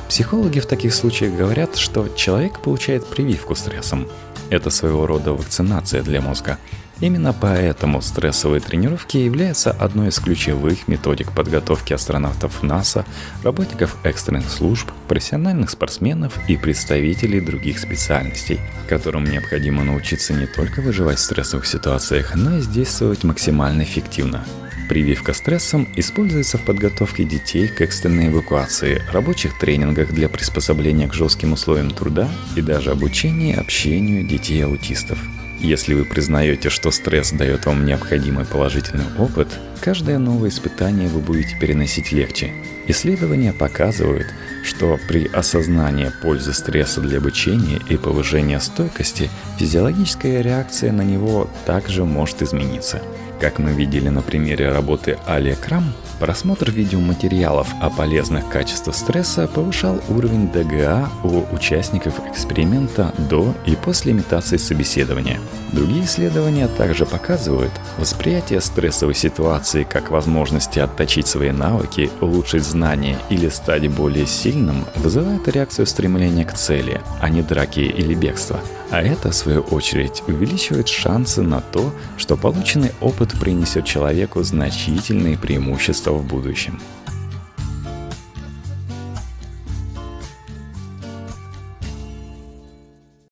Психологи 0.07 0.59
в 0.59 0.67
таких 0.67 0.93
случаях 0.93 1.33
говорят, 1.33 1.77
что 1.77 2.07
человек 2.09 2.59
получает 2.59 3.07
прививку 3.07 3.55
стрессом. 3.55 4.07
Это 4.51 4.69
своего 4.69 5.07
рода 5.07 5.33
вакцинация 5.33 6.03
для 6.03 6.21
мозга– 6.21 6.59
Именно 7.01 7.33
поэтому 7.33 8.01
стрессовые 8.01 8.61
тренировки 8.61 9.17
являются 9.17 9.71
одной 9.71 10.09
из 10.09 10.19
ключевых 10.19 10.87
методик 10.87 11.31
подготовки 11.33 11.91
астронавтов 11.91 12.63
НАСА, 12.63 13.05
работников 13.43 13.97
экстренных 14.03 14.49
служб, 14.49 14.89
профессиональных 15.09 15.69
спортсменов 15.69 16.33
и 16.47 16.55
представителей 16.55 17.41
других 17.41 17.79
специальностей, 17.79 18.61
которым 18.87 19.25
необходимо 19.25 19.83
научиться 19.83 20.33
не 20.33 20.45
только 20.45 20.81
выживать 20.81 21.17
в 21.17 21.23
стрессовых 21.23 21.65
ситуациях, 21.65 22.33
но 22.35 22.57
и 22.57 22.61
действовать 22.61 23.25
максимально 23.25 23.83
эффективно. 23.83 24.45
Прививка 24.87 25.33
стрессом 25.33 25.87
используется 25.95 26.57
в 26.57 26.61
подготовке 26.61 27.25
детей 27.25 27.67
к 27.67 27.81
экстренной 27.81 28.27
эвакуации, 28.27 29.01
рабочих 29.11 29.57
тренингах 29.57 30.13
для 30.13 30.29
приспособления 30.29 31.07
к 31.07 31.13
жестким 31.13 31.53
условиям 31.53 31.89
труда 31.89 32.29
и 32.55 32.61
даже 32.61 32.91
обучении 32.91 33.55
общению 33.55 34.23
детей-аутистов. 34.23 35.17
Если 35.59 35.93
вы 35.93 36.05
признаете, 36.05 36.69
что 36.69 36.91
стресс 36.91 37.31
дает 37.31 37.65
вам 37.65 37.85
необходимый 37.85 38.45
положительный 38.45 39.05
опыт, 39.17 39.47
каждое 39.81 40.19
новое 40.19 40.49
испытание 40.49 41.07
вы 41.07 41.21
будете 41.21 41.57
переносить 41.59 42.11
легче. 42.11 42.51
Исследования 42.87 43.53
показывают, 43.53 44.27
что 44.65 44.99
при 45.07 45.27
осознании 45.27 46.11
пользы 46.21 46.53
стресса 46.53 46.99
для 47.01 47.19
обучения 47.19 47.79
и 47.87 47.97
повышения 47.97 48.59
стойкости 48.59 49.29
физиологическая 49.57 50.41
реакция 50.41 50.91
на 50.91 51.03
него 51.03 51.47
также 51.65 52.03
может 52.03 52.41
измениться. 52.41 53.01
Как 53.39 53.59
мы 53.59 53.73
видели 53.73 54.09
на 54.09 54.21
примере 54.21 54.71
работы 54.71 55.17
Али 55.27 55.55
Крам, 55.55 55.93
Просмотр 56.19 56.71
видеоматериалов 56.71 57.67
о 57.81 57.89
полезных 57.89 58.47
качествах 58.49 58.95
стресса 58.95 59.47
повышал 59.47 60.01
уровень 60.07 60.49
ДГА 60.49 61.09
у 61.23 61.43
участников 61.53 62.13
эксперимента 62.29 63.13
до 63.29 63.53
и 63.65 63.75
после 63.75 64.13
имитации 64.13 64.55
собеседования. 64.55 65.39
Другие 65.73 66.05
исследования 66.05 66.67
также 66.67 67.05
показывают, 67.05 67.71
восприятие 67.97 68.61
стрессовой 68.61 69.13
ситуации 69.13 69.83
как 69.83 70.09
возможности 70.09 70.79
отточить 70.79 71.27
свои 71.27 71.51
навыки, 71.51 72.09
улучшить 72.21 72.63
знания 72.63 73.17
или 73.29 73.49
стать 73.49 73.87
более 73.89 74.25
сильным 74.55 74.85
вызывает 74.95 75.47
реакцию 75.49 75.85
стремления 75.85 76.45
к 76.45 76.53
цели, 76.53 77.01
а 77.19 77.29
не 77.29 77.41
драки 77.41 77.81
или 77.81 78.13
бегства. 78.13 78.61
А 78.89 79.01
это, 79.01 79.31
в 79.31 79.35
свою 79.35 79.61
очередь, 79.61 80.23
увеличивает 80.27 80.87
шансы 80.87 81.41
на 81.41 81.59
то, 81.59 81.93
что 82.17 82.37
полученный 82.37 82.91
опыт 83.01 83.37
принесет 83.37 83.83
человеку 83.83 84.43
значительные 84.43 85.37
преимущества 85.37 86.11
в 86.11 86.25
будущем. 86.25 86.79